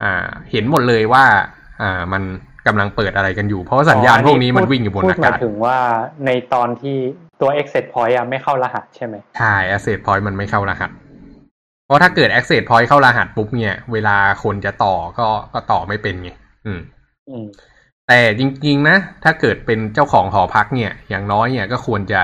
[0.03, 1.25] อ่า เห็นหมดเลยว่า
[1.81, 2.23] อ่า มัน
[2.69, 5.77] กำลังเปิดอะไรกันอยู่ เพราะว่าสัญญาณพวกนี้มันวิ่งอยู่บนพูดอากาศมถึงว่า
[6.25, 6.97] ในตอนที่
[7.41, 10.91] ตัว exit point อะไม่เข้ารหัสใช่ไหมใช่ access point มันไม่เข้ารหัส
[11.85, 16.31] เพราะถ้าเกิด access point เข้ารหัสปุ๊บเนี่ย เวลาคนจะต่อก็ก็ต่อไม่เป็นไง
[16.65, 16.81] อืม
[17.29, 17.45] อืม
[18.07, 22.21] แต่จริงๆนะ ถ้าเกิดเป็นเจ้าของหอพักเนี่ย อย่างน้อยเนี่ยก็ควรจะ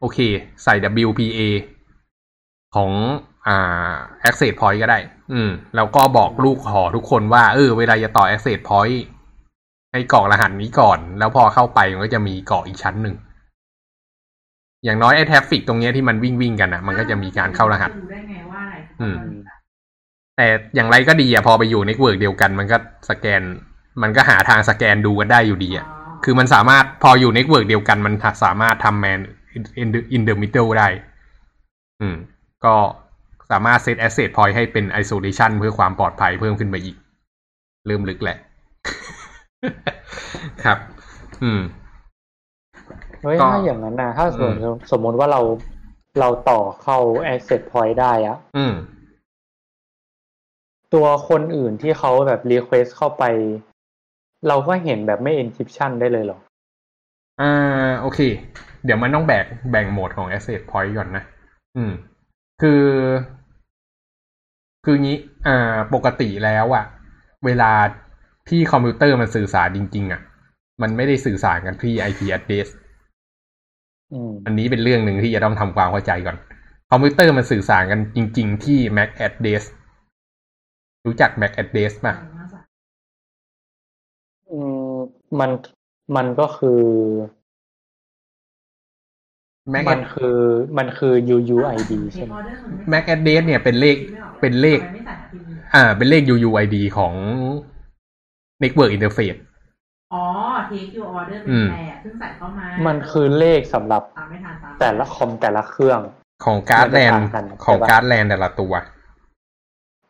[0.00, 0.18] โอเค
[0.64, 0.74] ใส่
[1.06, 1.40] WPA
[2.74, 2.90] ของ
[3.46, 3.92] อ่า
[4.28, 4.98] access point ก็ได้
[5.32, 8.98] อืม แล้วก็บอกลูกหอทุกคนว่า เออ เวลาจะต่อ access point
[9.92, 13.14] ให้กรอกรหัสนี้ก่อน แล้วพอเข้าไปมันก็จะมีกรอกอีกชั้นหนึ่ง
[14.84, 19.16] อย่างน้อยไอ้ traffic ตรงเนี้ยที่มันวิ่งวิ่งๆกันอะมันก็จะมีการเข้ารหัส ดูได้ไงว่าอะไรอืม
[20.36, 22.76] แต่อย่างไรก็ดีอะพอไปอยู่ใน network เดียวกัน มันก็
[23.10, 23.42] สแกน
[24.02, 25.86] มันก็หาทางสแกนดูกันได้อยู่ดีอะ
[26.24, 28.14] คือมันสามารถพออยู่ใน network เดียวกัน มัน
[28.44, 29.20] สามารถทำ man
[29.78, 30.88] in the middle ได้
[32.00, 32.16] อืม
[32.64, 32.74] ก็
[33.50, 36.96] สามารถ set access point ให้เป็น isolation เพื่อความปลอดภัยเพิ่มขึ้นไปอีก
[37.86, 38.38] เริ่มลึกแหละ
[40.64, 40.78] ครับ
[41.42, 41.60] อืม
[43.22, 45.40] เฮ้ยก็ถ้าอย่างนั้นนะถ้าสมมติอืมสมมติว่าเรา
[46.20, 46.98] เราต่อเข้า
[47.32, 48.74] access point ได้อะอืม
[50.94, 53.24] ตัวคนอื่นที่เขาแบบ request เข้าไป
[54.48, 56.38] เราก็เห็นแบบไม่ encryption ได้เลยเหรอ
[57.40, 58.20] อ่าโอเค
[58.84, 61.24] เดี๋ยวมันต้องแบ่งแบ่งโหมดของ asset point ก่อนนะ
[61.76, 61.92] อืม
[62.62, 62.84] คือ
[64.84, 66.84] คืองี้ อ่า ปกติแล้วอะ
[67.44, 67.70] เวลา
[68.48, 70.20] ที่คอมพิวเตอร์มันสื่อสารจริง ๆอะ
[70.82, 72.68] มันไม่ได้สื่อสารกันที่ IP address
[74.12, 76.36] อืมอันนี้เป็นเรื่องหนึ่งที่จะต้องทำความเข้าใจก่อน
[76.90, 79.62] คอมพิวเตอร์มันสื่อสารกันจริง ๆ ที่ MAC address
[81.06, 82.14] รู้จัก MAC address ป่ะ
[84.50, 84.58] อื
[84.92, 84.96] ม
[85.38, 85.50] มัน
[86.16, 86.82] มันก็คือ
[89.72, 90.38] MAC มันคือ
[90.78, 92.34] มันคือ UUID ใช่ไหม
[92.92, 93.96] MAC address เนี่ยเป็นเลข
[94.40, 94.80] เป็นเลข
[95.74, 97.14] อ่า เป็นเลข UUID ของ
[98.62, 99.38] Network Interface
[100.14, 100.24] อ๋อ
[100.70, 106.00] take your order เป็อืนมแบบซึ่งใส่เข้ามามันคือเลขสำหรับตามไม่ทันตามแต่ละคอมแต่ละเครื่อง
[106.44, 108.72] ของการ์ดแลนมันจะต่างกันของใช่ปะ การ์ดแลนแต่ละตัว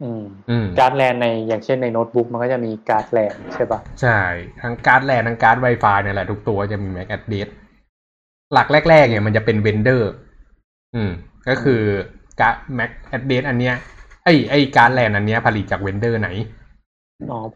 [0.03, 4.21] อืม อืม การ์ดแลนในอย่างเช่นในโน้ตบุ๊กมันก็จะมีการ์ดแลนใช่ปะใช่
[4.63, 7.49] ทั้งการ์ดแลนทั้งการ์ด Wi-Fi เนี่ยแหละทุกตัวจะมี MAC address
[8.53, 10.11] หลักแรก ๆ เนี่ยมันจะเป็น vendor
[10.95, 11.11] อืม
[11.49, 11.83] ก็คือ
[12.41, 13.75] การ์ด MAC address อันเนี้ย
[14.25, 16.62] ไอ้ไอ้การ์ดแลนอันเนี้ยผลิตจาก vendor ไหนอ๋อ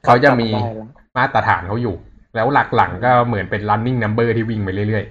[0.07, 1.97] เขาจะมีจำได้แล้วมาตรฐานเขาอยู่
[2.35, 5.05] แล้วหลักหลังก็เหมือนเป็น running number ที่วิ่งไปเรื่อย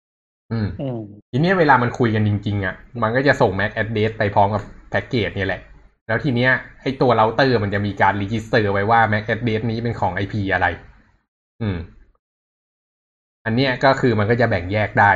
[0.00, 0.98] ๆอืมอืม
[1.30, 5.60] ทีเนี้ยเวลามันคุยกันจริงๆอะมันก็จะส่ง MAC address ไปพร้อมกับ packet เนี่ยแหละ
[6.06, 6.50] แล้วทีเนี้ย
[6.82, 10.66] ไอตัวเราเตอร์มันจะมีการ register ไว้ว่า MAC address นี้เป็นของ IP อะไร
[11.62, 11.76] อืม
[13.44, 15.12] อันเนี้ยก็คือมันก็จะแบ่งแยกได้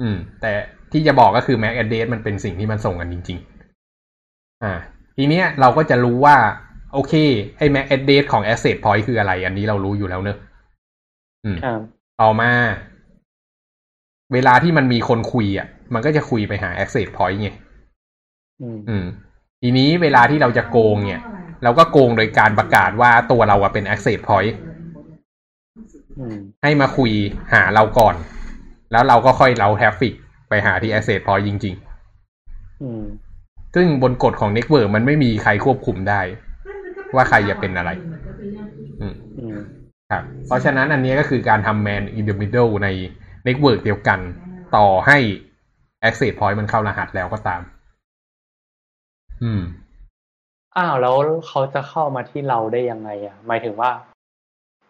[0.00, 0.52] อืม แต่
[0.92, 4.72] ที่จะบอกก็คือ MAC address มันเป็นสิ่งที่มันส่งกันจริง ๆ อ่า
[5.16, 6.36] ทีเนี้ยเราก็จะรู้ว่า
[6.94, 7.14] โอเค
[7.58, 10.38] ไอ้ MAC address ของ access point คืออะไร อันนี้เรารู้อยู่แล้วเนอะ
[11.44, 11.80] อืมครับ
[12.20, 12.50] ต่อมา
[14.32, 17.48] เวลาที่มันมีคนคุยอะ มันก็จะคุยไปหา access point ไง
[18.62, 19.04] อืมอืม
[19.62, 21.22] ทีนี้เวลาที่เราจะโกงเนี่ย
[21.62, 24.54] เราก็โกงโดยการประกาศว่าตัวเราอะเป็น access point
[26.18, 27.10] อืมให้มาคุย
[27.52, 28.14] หาเราก่อน
[28.92, 30.14] แล้วเราก็ค่อยเราแทฟฟิก
[30.48, 31.74] ไปหาที่ access point จริง
[32.82, 36.20] อืมๆซึ่งบนกฎของ network มันไม่มีใครควบคุมได้
[37.16, 37.90] ว่าใครจะเป็นอะไร
[39.00, 39.56] อืมอืม
[40.10, 42.88] ครับเพราะฉะนั้นอันนี้ก็คือการทำ man in the middle ใน
[43.46, 44.20] network เดียวกัน
[44.76, 45.18] ต่อให้
[46.08, 47.60] access point มันเข้ารหัสแล้วก็ตาม
[49.42, 49.62] อืม
[50.76, 51.16] อ้าวแล้ว
[51.48, 53.90] เขาจะเข้ามาที่เราได้ยังไงอะ หมายถึงว่า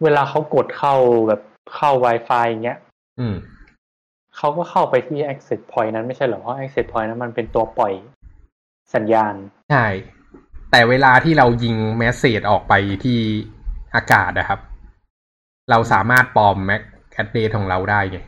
[0.03, 0.95] เวลาเขากดเข้า
[1.29, 1.41] แบบ
[1.75, 2.79] เข้า Wi-Fi อย่างเงี้ย
[3.21, 3.35] อืม
[4.37, 7.93] เขาก็เข้าไปที่ access point นั้นไม่ใช่เหรอ เพราะ access point นั้นมันเป็นตัวปล่อย
[8.95, 9.35] สัญญาณ
[9.71, 9.87] ใช่
[10.77, 12.73] แต่เวลาที่เรายิง message ออกไป
[13.05, 13.19] ที่
[13.95, 14.61] อากาศนะครับ
[15.71, 16.83] เราสามารถปลอม MAC
[17.13, 18.19] address ของเราได้ไง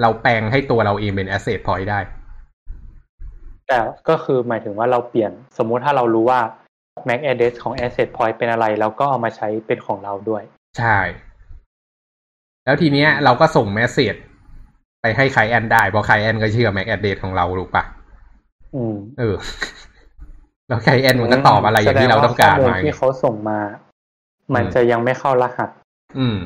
[0.00, 2.00] เราแปลงให้ตัวเราเองเป็น access point ได้
[3.68, 6.40] แต่ก็คือหมายถึงว่าเราเปลี่ยนสมมุติถ้าเรารู้ว่า
[7.06, 10.42] MAC address ของ access point เป็นอะไรเราก็เอามาใช้เป็นของเราด้วย
[10.78, 10.98] ใช่
[12.64, 14.14] แล้วทีเนี้ยเราก็ส่ง message
[15.00, 17.84] ไปให้ client ได้เพราะ client ก็เชื่อ MAC address ของเราถูกปะ
[18.74, 19.36] อืม เออ
[20.68, 23.58] แล้ว client มันก็ตอบอะไรอย่างที่เราต้องการแสดงมาว่าข้อมูลไงที่เขาส่งมา
[24.54, 25.70] มันอืมจะยังไม่เข้ารหัส
[26.18, 26.38] อืม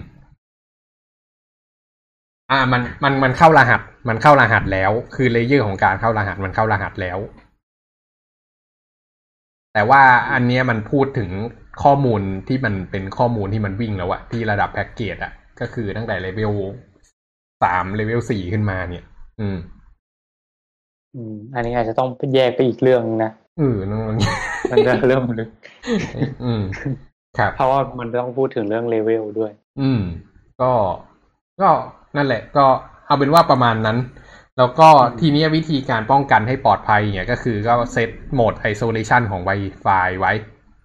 [2.51, 7.18] อ่า มันมันมมันเข้ารหัส มันเข้ารหัสแล้ว คือ layer ของการเข้ารหัสมันเข้ารหัสแล้ว
[9.75, 10.03] แต่ว่า
[10.33, 11.31] อันเนี้ยมันพูดถึง
[11.83, 16.53] ข้อมูลที่มันเป็นข้อมูลที่มันวิ่งแล้วอะที่ระดับ packet อะก็คือตั้งแต่เลเวล
[17.62, 19.05] สามเลเวลสี่ขึ้นมาเนี่ย
[19.41, 19.59] อืม
[21.14, 24.17] อืม อันนี้อาจจะต้องแยกไปอีกเรื่องนึงนะ เออนั่นมัน
[24.71, 25.49] มันจะเริ่มลึก
[26.45, 26.63] อืม
[27.39, 30.01] ครับเพราะว่ามันต้องพูดถึงเรื่องเลเวลด้วย อืม
[30.61, 30.71] ก็
[31.61, 31.69] ก็
[32.17, 32.65] นั่นแหละ ก็
[33.07, 33.99] เอาเป็นว่าประมาณนั้น
[34.59, 40.33] แล้วก็อืมทีเนี้ยวิธีการป้องกันให้ปลอดภัยเนี่ยก็คือก็เซตโหมด isolation ของ Wi-Fi ไว้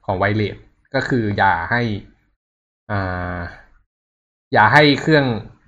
[0.05, 0.55] ของ wireless
[0.95, 1.81] ก็คืออย่าให้
[2.91, 3.37] อ่า
[4.53, 5.25] อย่าให้เครื่อง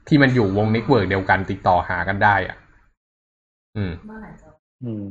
[0.07, 2.57] ที่มันอยู่วง network เดียวกันติดต่อหากันได้ อะ
[3.75, 4.47] อืมเมื่อไหร่จะ
[4.83, 5.05] อืม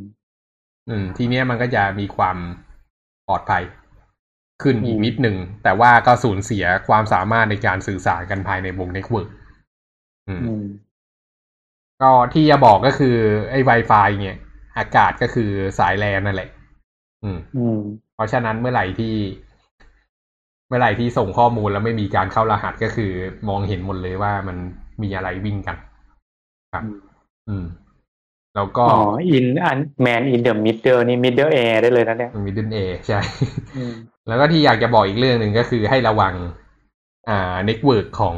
[0.89, 2.37] อืม ทีเนี้ยมันก็จะมีความ
[3.29, 3.63] ปลอดภัย
[4.63, 9.29] ขึ้นอีกอืมนิดหนึ่ง แต่ว่าก็สูญเสียความสามารถในการสื่อสารกันภายในวง network
[10.29, 10.65] อืมอืม
[12.03, 13.17] ก็ที่จะบอกก็คือ
[13.51, 14.37] ไอ้ Wi-Fi เนี่ย
[14.79, 16.51] อากาศก็คือสายแลนนั่นแหละ
[17.25, 17.81] อืม อืม
[18.15, 19.15] เพราะฉะนั้นเมื่อไหร่ที่
[20.69, 23.13] เมื่อไหร่ที่ส่งข้อมูลแล้วไม่มีการเข้ารหัสก็คือ
[23.49, 24.57] มองเห็นหมดเลยว่ามัน
[25.03, 25.77] มีอะไรวิ่งกัน
[26.73, 26.99] ครับ อืม
[27.49, 27.65] อืม
[28.57, 29.01] แล้วก็อ๋อ
[29.37, 33.21] in อัน man in the middle นี่ middle air ได้เลยนะเนี่ยมิดเดิลเอใช่
[33.77, 33.95] อืม
[34.29, 36.35] แล้วก็ที่อยากจะบอกอีกเรื่องหนึ่งก็คือให้ระวัง
[37.29, 38.37] อ่า network ของ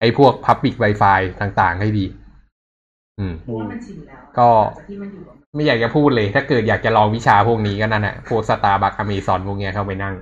[0.00, 2.04] ไอ้พวก Public Wi-Fi ต่างๆ ให้ดี
[3.18, 4.48] อืมเพราะว่ามันชินแล้วก็
[4.78, 10.14] จากที่มันอยู่กับไม่อยากจะพูดเลย ถ้าเกิดอยากจะลองวิชาพวกนี้ก็นั่นแหละพวกสตาร์บัคอเมซอนพวกเนี้ยเข้าไปนั่ง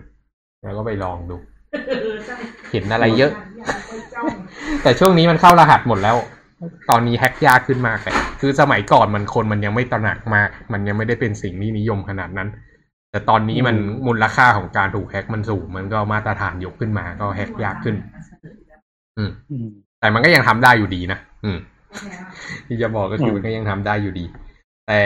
[0.65, 1.37] แล้วก็ไปลองดู
[1.73, 2.37] เออใช่
[2.73, 4.27] เห็นอะไรเยอะอยากไปจ้อง
[4.83, 6.17] แต่ช่วงนี้มันเข้ารหัสหมดแล้ว
[6.91, 12.49] ตอนนี้แฮกยากขึ้นมากเลยคือสมัยก่อนมันคนมันยังไม่ตระหนักมาก มันยังไม่ได้เป็นสิ่งที่นิยมขนาดนั้น
[13.11, 17.97] แต่ตอนนี้มันมูลค่าของการถูกแฮกมันสูง มันก็มาตรฐานยกขึ้นมา ก็แฮกยากขึ้น
[19.19, 19.69] อืมอืม
[20.01, 21.59] แต่มันก็ยังทำได้อยู่ดีนะ อืม
[21.89, 22.27] โอเคอะ
[22.67, 24.25] ที่จะบอกก็คือมมันก็ยังทำได้อยู่ดี
[24.87, 25.01] แต่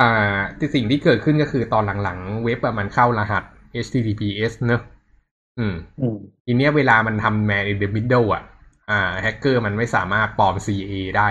[0.00, 3.42] อ่าที่สิ่งที่เกิดขึ้นก็คือตอนหลังๆ เว็บอะมันเข้ารหัส
[3.84, 4.82] HTTPS เนอะ
[5.58, 11.28] อืมอืมทีเนี้ยเวลามันทำ man in the middle อะอ่าแฮกเกอร์มันไม่สามารถปลอม CA ได้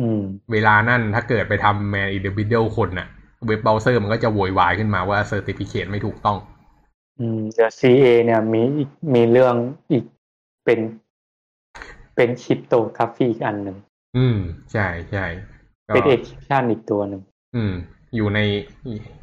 [0.00, 3.08] อืมเวลานั่นถ้าเกิดไปทำ man in the middle คนน่ะ
[3.46, 6.38] เว็บเบราว์เซอร์มันก็จะโวยวายขึ้นมาว่า certificate ไม่ถูกต้อง
[7.20, 9.54] อืมเดี๋ยว CA เนี่ยมีอีกมีเรื่อง
[9.92, 10.04] อีก
[10.64, 10.80] เป็น
[12.16, 13.76] เป็น cryptography อีกอันหนึ่ง
[14.16, 14.38] อืม
[14.72, 15.26] ใช่ใช่
[15.88, 17.22] ก็เป็นเอกชันอีกตัวหนึ่ง
[17.56, 17.72] อืม
[18.16, 18.38] อยู่ใน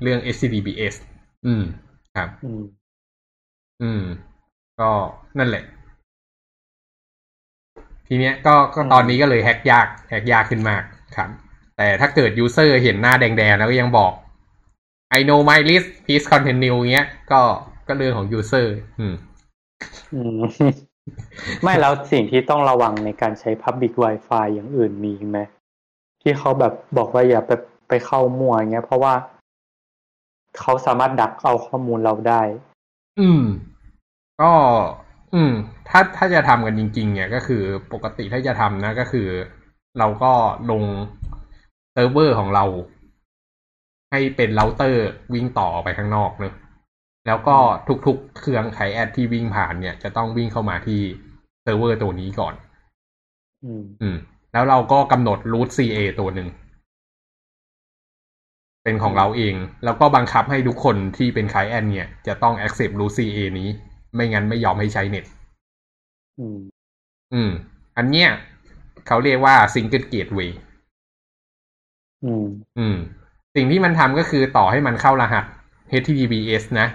[0.01, 0.95] เรื่อง HTTPS
[1.45, 1.63] อืม
[2.15, 2.63] ครับ อืม
[3.81, 4.03] อืม
[4.79, 4.91] ก็
[5.37, 5.63] นั่นแหละ
[8.15, 10.83] ทีเนี้ยก็ก็ตอนนี้ก็เลยแฮกยากแฮกยากขึ้นมาก
[11.15, 11.29] ครับ
[11.77, 14.11] แต่ถ้าเกิด user เห็นหน้าแดงๆแล้วก็ยังบอก
[15.17, 17.41] I know my list please continue เงี้ย ก็
[17.87, 19.15] ก็เรื่องของยูเซอร์อืม
[20.13, 20.39] อืม
[21.63, 25.39] ไม่แล้วสิ่งที่ต้องระวังในการใช้ Public Wi-Fi อย่างอื่นมีไหม
[26.21, 27.51] ที่เขาแบบบอกว่าอย่าไป
[27.87, 29.13] ไปเข้ามั่วเงี้ย เพราะว่า
[30.59, 32.41] เขาสามารถดักเอาข้อมูลเราได้
[33.19, 33.43] อืม
[34.41, 34.51] ก็
[35.33, 35.53] อืม
[35.89, 37.63] ถ้าถ้าจะทำกันจริง ๆ เนี่ยก็คือ
[37.93, 39.27] ปกติถ้าจะทำนะ ก็คือ
[39.99, 40.33] เราก็
[40.71, 40.83] ลง
[41.93, 42.65] เซิร์ฟเวอร์ของเรา
[44.11, 46.53] ให้เป็นเราเตอร์วิ่งต่อออกไปข้างนอกเนอะ
[47.27, 47.55] แล้วก็
[48.05, 51.01] ทุกๆ เครื่อง client ที่วิ่งผ่านเนี่ย จะต้องวิ่งเข้ามาที่
[51.63, 52.53] เซิร์ฟเวอร์ตัวนี้ก่อน
[53.63, 54.17] อืมอืม
[54.53, 56.49] แล้วเราก็กำหนด root CA ตัวหนึ่ง
[58.83, 63.69] เป็นของเราเอง แล้วก็บังคับให้ทุกคนที่เป็น client เนี่ย จะต้อง accept root CA นี้
[64.13, 65.25] ไม่งั้นไม่ยอมให้ใช้เน็ต
[66.39, 66.59] อืม
[67.33, 67.51] อืม
[67.97, 68.29] อันเนี้ย
[69.07, 70.51] เขาเรียกว่า single gateway
[72.23, 72.45] อืม
[72.77, 72.97] อืม
[73.55, 75.45] สิ่งที่มันทำก็คือต่อให้มันเข้ารหัส
[76.01, 76.87] HTTPS นะ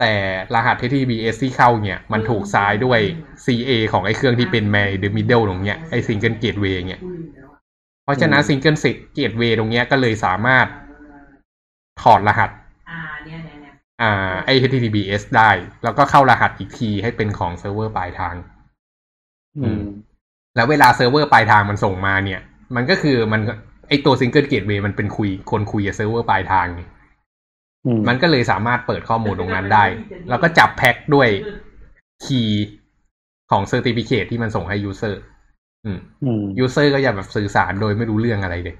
[0.00, 0.12] แต่
[0.54, 3.00] รหัส HTTPS ที่เข้าเนี่ย มันถูกซ้ายด้วย
[3.44, 7.60] CA ของไอ้เครื่องที่เป็น man in the middle ตรงเนี้ยไอ้ single gateway เนี่ยกูลืมแล้วอะ
[8.04, 8.78] เพราะฉะนั้นอืม single
[9.18, 10.66] gateway ตรงเนี้ยก็เลยสามารถ
[12.02, 12.50] ถอดรหัส
[14.02, 15.50] อ่าไอ้ HTTPS ได้
[15.84, 18.34] แล้วก็เข้ารหัสอีกทีให้เป็นของเซิร์ฟเวอร์ปลายทาง
[19.62, 19.82] อืม
[20.56, 22.40] แล้วเวลาเซิร์ฟเวอร์ปลายทางมันส่งมาเนี่ย
[22.76, 23.40] มันก็คือมัน
[23.88, 26.82] ไอตัว single gateway มันเป็นคุยคนคุยกับเซิร์ฟเวอร์ปลายทางไง
[27.86, 29.84] อืมมันก็เลยสามารถเปิดข้อมูลตรงนั้นได้
[30.28, 31.28] แล้วก็จับแพ็กด้วย
[32.24, 32.66] key
[33.50, 35.20] ของ certificate ที่มันส่งให้ user
[35.84, 38.76] อืมอืม user ก็จะแบบสื่อสารโดยไม่รู้เรื่องอะไรเลย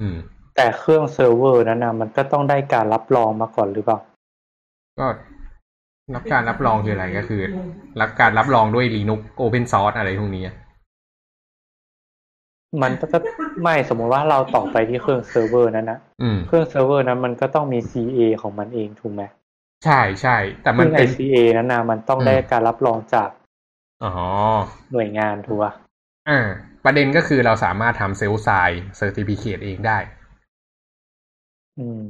[0.00, 0.16] อืม
[0.56, 3.98] แต่เครื่องเซิร์ฟเวอร์นั้นนะมันก็ต้องได้การรับรองมาก่อนหรือเปล่า
[4.98, 5.06] ก็
[6.14, 7.42] รับการรับรองคืออะไรก็คือ
[8.00, 10.44] รับการรับรองด้วย Linux Open Source อะไรพวกนี้
[12.82, 13.18] มันก็จะ
[13.62, 19.22] ไม่สมมุติว่าเราต่อไปที่เครื่องเซิร์ฟเวอร์นั้นนะอืมเครื่องเซิร์ฟเวอร์นั้นมันก็ต้องมี CA ของมันเองถูกไหม
[19.84, 23.28] ใช่ใช่แต่ซึ่งไอเป็น CA นั้นนะมันต้องอืมได้การรับรองจาก
[24.00, 24.08] อ๋อ
[24.92, 25.72] หน่วยงานถูกป่ะ
[26.28, 26.38] อ่า
[26.84, 29.98] ประเด็นก็คือเราสามารถทำ self-signed certificate เองได้
[31.78, 32.00] อืม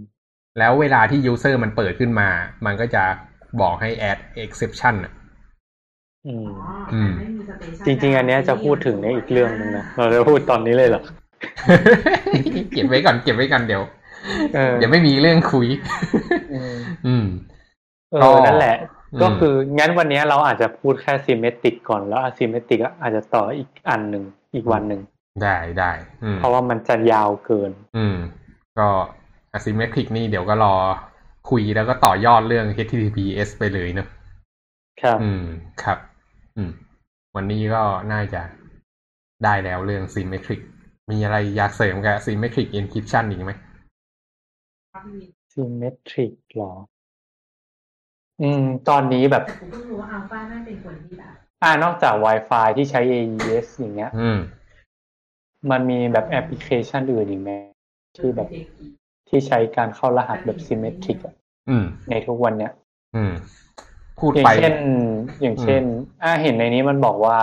[0.58, 2.28] แล้วเวลาที่ user มันเปิดขึ้นมา
[2.66, 3.04] มันก็จะ
[3.60, 5.12] บอกให้ add exception อะ
[6.26, 11.02] อืมอ๋ออไม่มีสเตชันจริง ๆ อันเนี้ยจะพูดถึงในอีกเรื่องหนึ่งนะ เราจะพูดตอนนี้เลยเหรอ
[12.74, 13.82] เก็บไว้ก่อนเก็บไว้กันเดี๋ยว
[14.54, 15.66] เออ เดี๋ยวไม่มีเรื่องคุย
[16.52, 16.74] อืม
[17.06, 17.26] อืม
[18.12, 18.76] เอก็อ นั่นแหละ
[19.12, 25.00] อืมก็คือ งั้นวันเนี้ยเราอาจจะพูดแค่ symmetric ก่อน แล้ว asymmetric อาจจะต่ออีกอันหนึ่ง อีกวันหนึ่ง
[25.42, 25.92] ได้ได้
[26.22, 28.16] อืมเพราะว่ามันจะยาวเกิน อืม
[28.78, 28.88] ก็
[29.56, 30.74] asymmetric นี่เดี๋ยวก็รอ
[31.50, 34.08] คุยแล้วก็ต่อยอดเรื่อง HTTPS ไปเลยเนอะ
[35.00, 35.44] ครับ อืม
[35.82, 35.98] ครับ
[36.56, 36.70] อืม
[37.36, 37.82] วันนี้ก็
[38.12, 38.42] น่าจะ
[39.44, 40.60] ได้แล้วเรื่อง symmetric
[41.10, 43.52] มีอะไรอยากเสริมกับ symmetric encryption อีกไหม
[45.52, 46.72] ซิมเมตริกหรอ
[48.42, 54.38] อืม ตอนนี้แบบแต่กูเพิ่งรู้ว่าอัลฟาน่าเป็นคนที่แบบอ่านอกจาก Wi-Fi ที่ใช้ AES อย่างเงี้ย อืม
[55.70, 57.50] มันมีแบบแอปพลิเคชันอื่นอีกไหม
[58.16, 58.48] ที่แบบ
[59.34, 61.18] ที่ใช้การเข้ารหัสแบบซิมเมตริก
[61.68, 62.72] อืมในทุกวันเนี้ย
[63.16, 63.32] อืม
[64.18, 64.74] พูดอย่างไปเช่น
[65.40, 65.82] อย่างเช่น
[66.22, 67.38] อ่าเห็นในนี้มันบอกว่า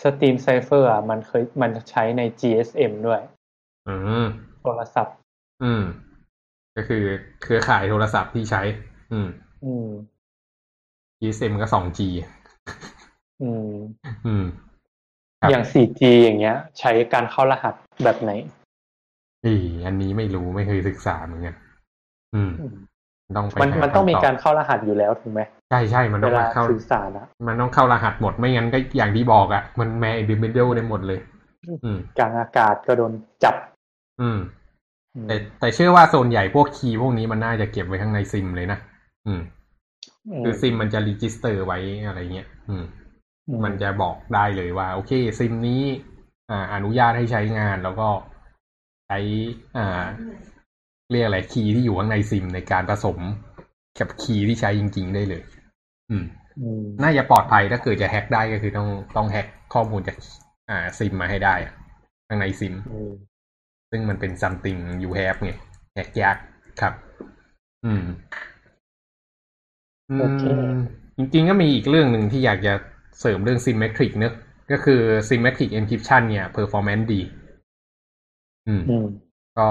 [0.00, 3.20] Steam Cipher อะมันเคยมันใช้ใน GSM ด้วย
[3.88, 4.24] อืม
[4.62, 5.16] โทรศัพท์
[5.62, 5.82] อืม
[6.76, 7.02] ก็คือ
[7.42, 8.62] เครือข่ายโทรศัพท์ที่ใช้
[9.12, 9.28] อืม
[9.64, 9.88] อืม
[11.20, 12.00] GSM ก็ 2G
[13.42, 13.72] อืม
[14.26, 14.44] อืม
[15.40, 18.30] ครับอย่าง 4G อย่างเงี้ย ใช้การเข้ารหัสแบบไหน
[19.46, 19.54] อี
[19.86, 21.54] อันนี้ไม่รู้ไม่เคยศึกษาเหมือนกัน
[22.34, 22.52] อืม
[23.36, 25.40] ต้องไปมันหามันต้องมีคำบการเข้ารหัสอยู่แล้วถูกไหม
[25.70, 31.18] ใช่ใช่มันเวต้องลาเข้าสื่อสารอะมันต้องเข้ารหัสหมดไม่งั้นก็อย่างที่บอกอะ่ะ มัน man in the middle ได้หมดเลย
[31.84, 33.12] อืมกลางอากาศก็โดน
[33.44, 33.54] จับ
[34.20, 34.38] อืม
[35.16, 38.78] อืม แต่แต่เชื่อว่าส่วนใหญ่พวก key พวกนี้มันน่าจะเก็บไว้ข้างในซิมเลยนะ
[39.26, 39.40] อืม
[40.44, 42.84] คือซิมมันจะ register ไว้อะไรเงี้ยอืม
[43.48, 45.82] อืมมันจะบอกได้เลยว่า โอเค ซิมนี้
[46.50, 48.08] อ่า อนุญาตให้ใช้งานแล้วก็
[49.06, 49.18] ใช้
[49.76, 50.04] อ่า
[51.10, 53.18] เรียกอะไร key ที่อยู่ข้างในซิมในการผสม
[54.00, 55.42] กับ key ที่ใช้จริง ๆ ได้เลย
[56.10, 56.24] อืม
[56.60, 60.16] อืม น่าจะปลอดภัยถ้าเกิดจะแฮ็กได้ก็คือต้องต้องแฮ็กข้อมูลจาก
[60.70, 61.72] อ่าซิมมาให้ได้อะ
[62.28, 63.12] ข้างในซิมอืม
[63.90, 65.52] ซึ่งมันเป็น something you have ไง
[65.94, 66.36] แฮกยาก
[66.80, 66.94] ครับ
[67.84, 68.02] อืม
[70.10, 70.16] อื
[70.68, 70.72] ม
[71.16, 72.72] จริงๆก็มีอีกเรื่องหนึ่งที่อยากจะ
[73.20, 74.34] เสริมเรื่อง symmetric เนอะ
[74.70, 77.20] ก็คือ symmetric encryption เนี่ย performance ดี
[78.68, 79.06] อืมอืม
[79.58, 79.68] ก็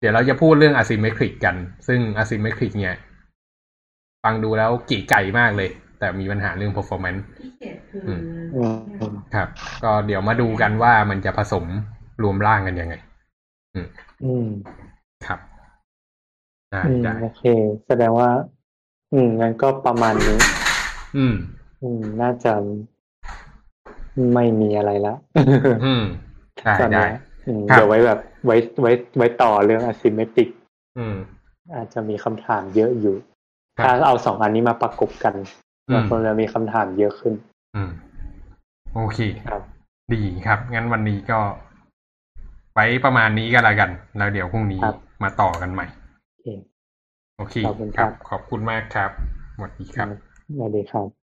[0.00, 2.96] เดี๋ยวเราจะพูดเรื่อง asymmetric กัน ซึ่ง asymmetric เนี่ย
[4.24, 8.20] ฟังดูแล้วเก๋ไก่มากเลย แต่มีปัญหาเรื่อง performance ที่เจ็ดคืออม
[8.54, 9.48] อืมอืมครับ
[9.84, 11.64] ก็เดี๋ยวมาดูกันว่ามันจะผสม
[12.22, 12.94] รวมร่างกันยังไง
[14.24, 14.48] อืม
[15.26, 15.40] ครับ
[16.70, 17.42] ได้อืมได้โอเค
[17.86, 18.30] แสดงว่า
[19.12, 20.38] อืมงั้นก็ประมาณนี้
[21.16, 21.34] อืม
[21.82, 22.52] อืม น่าจะ
[24.34, 25.14] ไม่มีอะไรละ
[25.84, 26.04] อืม
[26.64, 27.06] ได้ตอนได้
[27.44, 30.48] เนี้ยอืมครับเดี๋ยวไว้แบบไว้ไว้ไว้ต่อเรื่อง asymmetric
[30.98, 31.16] อืม
[31.74, 33.14] อาจจะมีคำถามเยอะอยู่
[33.76, 35.34] ครับถ้าเอาสองอันนี้มาประกบกัน
[35.88, 37.34] อืมเราคงจะมีคำถามเยอะขึ้น
[37.74, 37.90] อืม
[38.94, 39.18] โอเค
[39.48, 39.62] ครับ
[40.12, 41.40] ดีครับ งั้นวันนี้ก็
[42.74, 45.86] ไว้ประมาณนี้ก็แล้วกัน แล้วเดี๋ยวพรุ่งนี้ครับมาต่อกันใหม่
[46.28, 46.46] โอเค
[47.38, 49.10] โอเคขอบคุณครับ ขอบคุณมากครับ
[49.54, 50.06] สวัสดีครับ
[50.56, 51.10] สวัสดีครับ